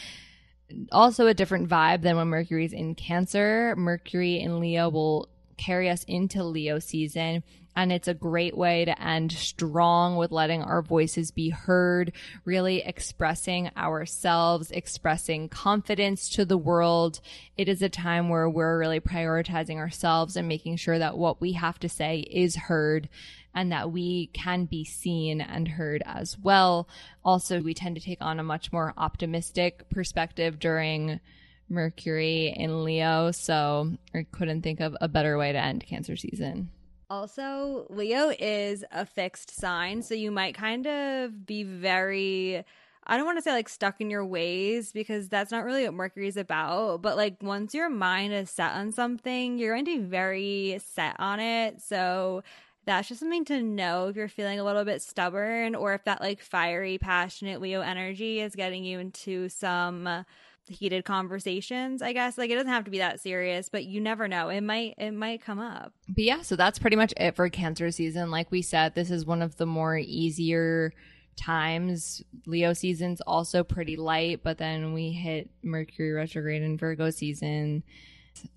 Also 0.93 1.27
a 1.27 1.35
different 1.35 1.69
vibe 1.69 2.03
than 2.03 2.17
when 2.17 2.29
Mercury's 2.29 2.73
in 2.73 2.95
Cancer. 2.95 3.75
Mercury 3.77 4.41
in 4.41 4.61
Leo 4.61 4.91
will 4.91 5.29
carry 5.59 5.91
us 5.91 6.05
into 6.05 6.43
Leo 6.45 6.79
season. 6.79 7.43
And 7.77 7.93
it's 7.93 8.09
a 8.09 8.15
great 8.15 8.57
way 8.57 8.85
to 8.87 9.01
end 9.01 9.31
strong 9.31 10.17
with 10.17 10.33
letting 10.33 10.63
our 10.63 10.83
voices 10.83 11.31
be 11.31 11.51
heard, 11.51 12.13
really 12.45 12.83
expressing 12.83 13.71
ourselves, 13.77 14.73
expressing 14.73 15.49
confidence 15.49 16.29
to 16.31 16.45
the 16.45 16.59
world. 16.59 17.21
It 17.57 17.69
is 17.69 17.81
a 17.81 17.89
time 17.89 18.31
where 18.31 18.51
we're 18.51 18.81
really 18.81 18.99
prioritizing 18.99 19.77
ourselves 19.77 20.35
and 20.35 20.49
making 20.49 20.77
sure 20.77 20.99
that 20.99 21.17
what 21.17 21.41
we 21.41 21.53
have 21.53 21.79
to 21.81 21.89
say 21.89 22.19
is 22.19 22.57
heard 22.57 23.09
and 23.55 23.71
that 23.71 23.93
we 23.93 24.27
can 24.29 24.65
be 24.65 24.85
seen 24.85 25.41
and 25.41 25.69
heard 25.69 26.03
as 26.05 26.37
well. 26.39 26.89
Also, 27.25 27.61
we 27.61 27.75
tend 27.75 27.97
to 27.97 28.03
take 28.03 28.21
on 28.21 28.41
a 28.41 28.45
much 28.45 28.73
more 28.73 28.93
optimistic 28.97 29.89
perspective 29.89 30.59
during 30.59 31.21
Mercury 31.69 32.55
in 32.57 32.85
Leo. 32.85 33.31
So 33.31 33.93
I 34.15 34.27
couldn't 34.31 34.63
think 34.63 34.81
of 34.81 34.97
a 35.01 35.09
better 35.09 35.39
way 35.39 35.53
to 35.53 35.59
end 35.59 35.85
Cancer 35.87 36.17
season. 36.17 36.71
Also, 37.11 37.87
Leo 37.89 38.33
is 38.39 38.85
a 38.93 39.07
fixed 39.07 39.59
sign, 39.59 40.03
so 40.03 40.15
you 40.15 40.31
might 40.31 40.55
kind 40.55 40.87
of 40.87 41.47
be 41.47 41.63
very 41.63 42.65
I 43.11 43.17
don't 43.17 43.25
want 43.25 43.39
to 43.39 43.43
say 43.43 43.53
like 43.53 43.71
stuck 43.71 44.03
in 44.03 44.11
your 44.11 44.25
ways 44.27 44.93
because 44.93 45.31
that's 45.31 45.51
not 45.51 45.65
really 45.65 45.85
what 45.85 45.95
Mercury's 45.95 46.37
about, 46.37 47.01
but 47.01 47.17
like 47.17 47.43
once 47.43 47.73
your 47.73 47.89
mind 47.89 48.35
is 48.35 48.51
set 48.51 48.73
on 48.73 48.93
something, 48.93 49.59
you're 49.59 49.75
going 49.75 49.87
to 49.87 49.99
be 49.99 50.05
very 50.05 50.79
set 50.85 51.17
on 51.19 51.41
it. 51.41 51.81
So 51.81 52.43
that's 52.85 53.09
just 53.09 53.21
something 53.21 53.47
to 53.47 53.63
know 53.63 54.09
if 54.09 54.17
you're 54.17 54.29
feeling 54.29 54.61
a 54.61 54.65
little 54.65 54.85
bit 54.85 55.01
stubborn 55.01 55.75
or 55.75 55.95
if 55.95 56.05
that 56.05 56.21
like 56.21 56.43
fiery, 56.43 56.99
passionate 56.99 57.63
Leo 57.63 57.81
energy 57.81 58.41
is 58.41 58.55
getting 58.55 58.85
you 58.85 58.99
into 58.99 59.49
some 59.49 60.27
heated 60.69 61.05
conversations 61.05 62.03
i 62.03 62.13
guess. 62.13 62.39
Like 62.39 62.51
it 62.51 62.55
doesn't 62.55 62.71
have 62.71 62.85
to 62.85 62.91
be 62.91 62.99
that 62.99 63.21
serious 63.21 63.69
but 63.69 63.85
you 63.85 64.01
never 64.01 64.29
know. 64.29 64.49
It 64.49 64.61
might 64.63 64.95
it 64.99 65.13
might 65.13 65.43
come 65.43 65.59
up. 65.59 65.93
But 66.09 66.25
yeah 66.25 66.43
so 66.43 66.57
that's 66.57 66.79
pretty 66.79 66.97
much 66.97 67.13
it 67.17 67.35
for 67.37 67.49
cancer 67.49 67.91
season. 67.91 68.31
Like 68.31 68.51
we 68.51 68.63
said 68.63 68.95
this 68.95 69.11
is 69.11 69.27
one 69.27 69.43
of 69.43 69.57
the 69.57 69.67
more 69.67 69.97
easier 69.97 70.93
times. 71.37 72.23
Leo 72.47 72.73
season's 72.73 73.21
also 73.23 73.63
pretty 73.65 73.97
light 73.97 74.43
but 74.43 74.59
then 74.59 74.93
we 74.93 75.13
hit 75.13 75.51
mercury 75.63 76.13
retrograde 76.13 76.63
and 76.63 76.79
virgo 76.79 77.11
season 77.11 77.83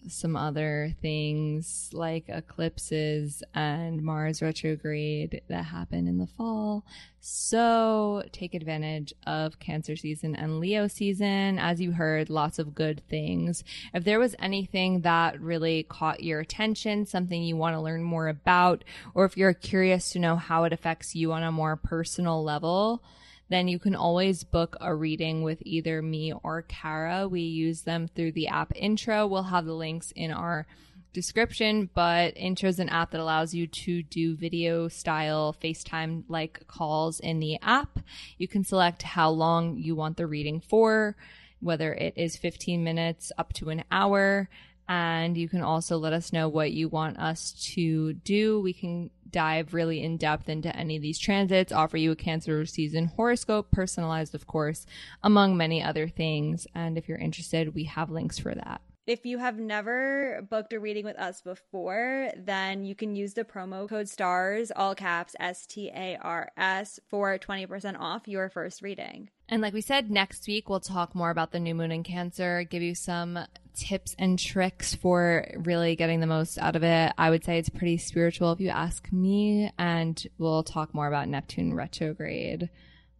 some 0.07 0.35
other 0.35 0.95
things 1.01 1.89
like 1.93 2.25
eclipses 2.27 3.43
and 3.53 4.01
Mars 4.01 4.41
retrograde 4.41 5.41
that 5.47 5.65
happen 5.65 6.07
in 6.07 6.17
the 6.17 6.27
fall. 6.27 6.85
So 7.19 8.23
take 8.31 8.55
advantage 8.55 9.13
of 9.27 9.59
Cancer 9.59 9.95
season 9.95 10.35
and 10.35 10.59
Leo 10.59 10.87
season. 10.87 11.59
As 11.59 11.79
you 11.79 11.91
heard, 11.91 12.29
lots 12.29 12.57
of 12.57 12.73
good 12.73 13.01
things. 13.09 13.63
If 13.93 14.03
there 14.03 14.19
was 14.19 14.35
anything 14.39 15.01
that 15.01 15.39
really 15.39 15.83
caught 15.83 16.23
your 16.23 16.39
attention, 16.39 17.05
something 17.05 17.43
you 17.43 17.55
want 17.55 17.75
to 17.75 17.81
learn 17.81 18.03
more 18.03 18.27
about, 18.27 18.83
or 19.13 19.25
if 19.25 19.37
you're 19.37 19.53
curious 19.53 20.09
to 20.11 20.19
know 20.19 20.35
how 20.35 20.63
it 20.63 20.73
affects 20.73 21.15
you 21.15 21.31
on 21.31 21.43
a 21.43 21.51
more 21.51 21.75
personal 21.75 22.43
level, 22.43 23.03
then 23.51 23.67
you 23.67 23.79
can 23.79 23.95
always 23.95 24.43
book 24.43 24.77
a 24.79 24.95
reading 24.95 25.43
with 25.43 25.61
either 25.65 26.01
me 26.01 26.31
or 26.43 26.61
Kara. 26.63 27.27
We 27.27 27.41
use 27.41 27.81
them 27.81 28.07
through 28.07 28.31
the 28.31 28.47
app 28.47 28.71
Intro. 28.75 29.27
We'll 29.27 29.43
have 29.43 29.65
the 29.65 29.73
links 29.73 30.11
in 30.15 30.31
our 30.31 30.65
description, 31.13 31.89
but 31.93 32.37
Intro 32.37 32.69
is 32.69 32.79
an 32.79 32.87
app 32.87 33.11
that 33.11 33.19
allows 33.19 33.53
you 33.53 33.67
to 33.67 34.03
do 34.03 34.35
video 34.35 34.87
style 34.87 35.53
FaceTime 35.61 36.23
like 36.29 36.65
calls 36.67 37.19
in 37.19 37.39
the 37.39 37.57
app. 37.61 37.99
You 38.37 38.47
can 38.47 38.63
select 38.63 39.03
how 39.03 39.29
long 39.29 39.77
you 39.77 39.95
want 39.95 40.17
the 40.17 40.27
reading 40.27 40.61
for, 40.61 41.17
whether 41.59 41.93
it 41.93 42.13
is 42.15 42.37
15 42.37 42.83
minutes 42.83 43.31
up 43.37 43.51
to 43.53 43.69
an 43.69 43.83
hour. 43.91 44.49
And 44.91 45.37
you 45.37 45.47
can 45.47 45.61
also 45.61 45.97
let 45.97 46.11
us 46.11 46.33
know 46.33 46.49
what 46.49 46.73
you 46.73 46.89
want 46.89 47.17
us 47.17 47.53
to 47.75 48.11
do. 48.11 48.59
We 48.59 48.73
can 48.73 49.09
dive 49.29 49.73
really 49.73 50.03
in 50.03 50.17
depth 50.17 50.49
into 50.49 50.75
any 50.75 50.97
of 50.97 51.01
these 51.01 51.17
transits, 51.17 51.71
offer 51.71 51.95
you 51.95 52.11
a 52.11 52.15
Cancer 52.17 52.65
season 52.65 53.05
horoscope, 53.05 53.71
personalized, 53.71 54.35
of 54.35 54.47
course, 54.47 54.85
among 55.23 55.55
many 55.55 55.81
other 55.81 56.09
things. 56.09 56.67
And 56.75 56.97
if 56.97 57.07
you're 57.07 57.17
interested, 57.17 57.73
we 57.73 57.85
have 57.85 58.11
links 58.11 58.37
for 58.37 58.53
that. 58.53 58.81
If 59.11 59.25
you 59.25 59.39
have 59.39 59.59
never 59.59 60.41
booked 60.49 60.71
a 60.71 60.79
reading 60.79 61.03
with 61.03 61.19
us 61.19 61.41
before, 61.41 62.31
then 62.37 62.85
you 62.85 62.95
can 62.95 63.13
use 63.13 63.33
the 63.33 63.43
promo 63.43 63.89
code 63.89 64.07
STARS, 64.07 64.71
all 64.73 64.95
caps 64.95 65.35
S 65.37 65.65
T 65.65 65.91
A 65.93 66.17
R 66.21 66.49
S, 66.55 66.97
for 67.09 67.37
20% 67.37 67.99
off 67.99 68.29
your 68.29 68.47
first 68.47 68.81
reading. 68.81 69.29
And 69.49 69.61
like 69.61 69.73
we 69.73 69.81
said, 69.81 70.09
next 70.09 70.47
week 70.47 70.69
we'll 70.69 70.79
talk 70.79 71.13
more 71.13 71.29
about 71.29 71.51
the 71.51 71.59
new 71.59 71.75
moon 71.75 71.91
in 71.91 72.03
Cancer, 72.03 72.63
give 72.63 72.81
you 72.81 72.95
some 72.95 73.37
tips 73.75 74.15
and 74.17 74.39
tricks 74.39 74.95
for 74.95 75.45
really 75.57 75.97
getting 75.97 76.21
the 76.21 76.25
most 76.25 76.57
out 76.57 76.77
of 76.77 76.83
it. 76.83 77.11
I 77.17 77.31
would 77.31 77.43
say 77.43 77.59
it's 77.59 77.67
pretty 77.67 77.97
spiritual 77.97 78.53
if 78.53 78.61
you 78.61 78.69
ask 78.69 79.11
me, 79.11 79.73
and 79.77 80.25
we'll 80.37 80.63
talk 80.63 80.93
more 80.93 81.09
about 81.09 81.27
Neptune 81.27 81.73
retrograde. 81.73 82.69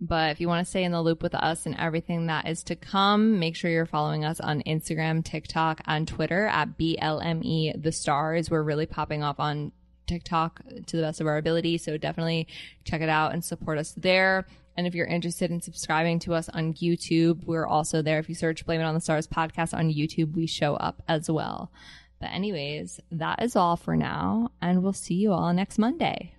But 0.03 0.31
if 0.31 0.41
you 0.41 0.47
want 0.47 0.65
to 0.65 0.69
stay 0.69 0.83
in 0.83 0.91
the 0.91 1.01
loop 1.01 1.21
with 1.21 1.35
us 1.35 1.67
and 1.67 1.75
everything 1.77 2.25
that 2.25 2.47
is 2.47 2.63
to 2.63 2.75
come, 2.75 3.37
make 3.37 3.55
sure 3.55 3.69
you're 3.69 3.85
following 3.85 4.25
us 4.25 4.39
on 4.39 4.63
Instagram, 4.63 5.23
TikTok, 5.23 5.81
and 5.85 6.07
Twitter 6.07 6.47
at 6.47 6.75
BLME 6.75 7.81
The 7.81 7.91
Stars. 7.91 8.49
We're 8.49 8.63
really 8.63 8.87
popping 8.87 9.21
off 9.21 9.39
on 9.39 9.71
TikTok 10.07 10.61
to 10.87 10.97
the 10.97 11.03
best 11.03 11.21
of 11.21 11.27
our 11.27 11.37
ability. 11.37 11.77
So 11.77 11.97
definitely 11.97 12.47
check 12.83 13.01
it 13.01 13.09
out 13.09 13.33
and 13.33 13.45
support 13.45 13.77
us 13.77 13.93
there. 13.95 14.47
And 14.75 14.87
if 14.87 14.95
you're 14.95 15.05
interested 15.05 15.51
in 15.51 15.61
subscribing 15.61 16.17
to 16.19 16.33
us 16.33 16.49
on 16.49 16.73
YouTube, 16.73 17.45
we're 17.45 17.67
also 17.67 18.01
there. 18.01 18.17
If 18.17 18.27
you 18.27 18.35
search 18.35 18.65
Blame 18.65 18.81
It 18.81 18.85
on 18.85 18.95
the 18.95 19.01
Stars 19.01 19.27
podcast 19.27 19.77
on 19.77 19.93
YouTube, 19.93 20.33
we 20.33 20.47
show 20.47 20.75
up 20.75 21.03
as 21.07 21.29
well. 21.29 21.71
But, 22.19 22.31
anyways, 22.31 22.99
that 23.11 23.43
is 23.43 23.55
all 23.55 23.75
for 23.75 23.95
now. 23.95 24.49
And 24.61 24.81
we'll 24.81 24.93
see 24.93 25.15
you 25.15 25.31
all 25.33 25.53
next 25.53 25.77
Monday. 25.77 26.33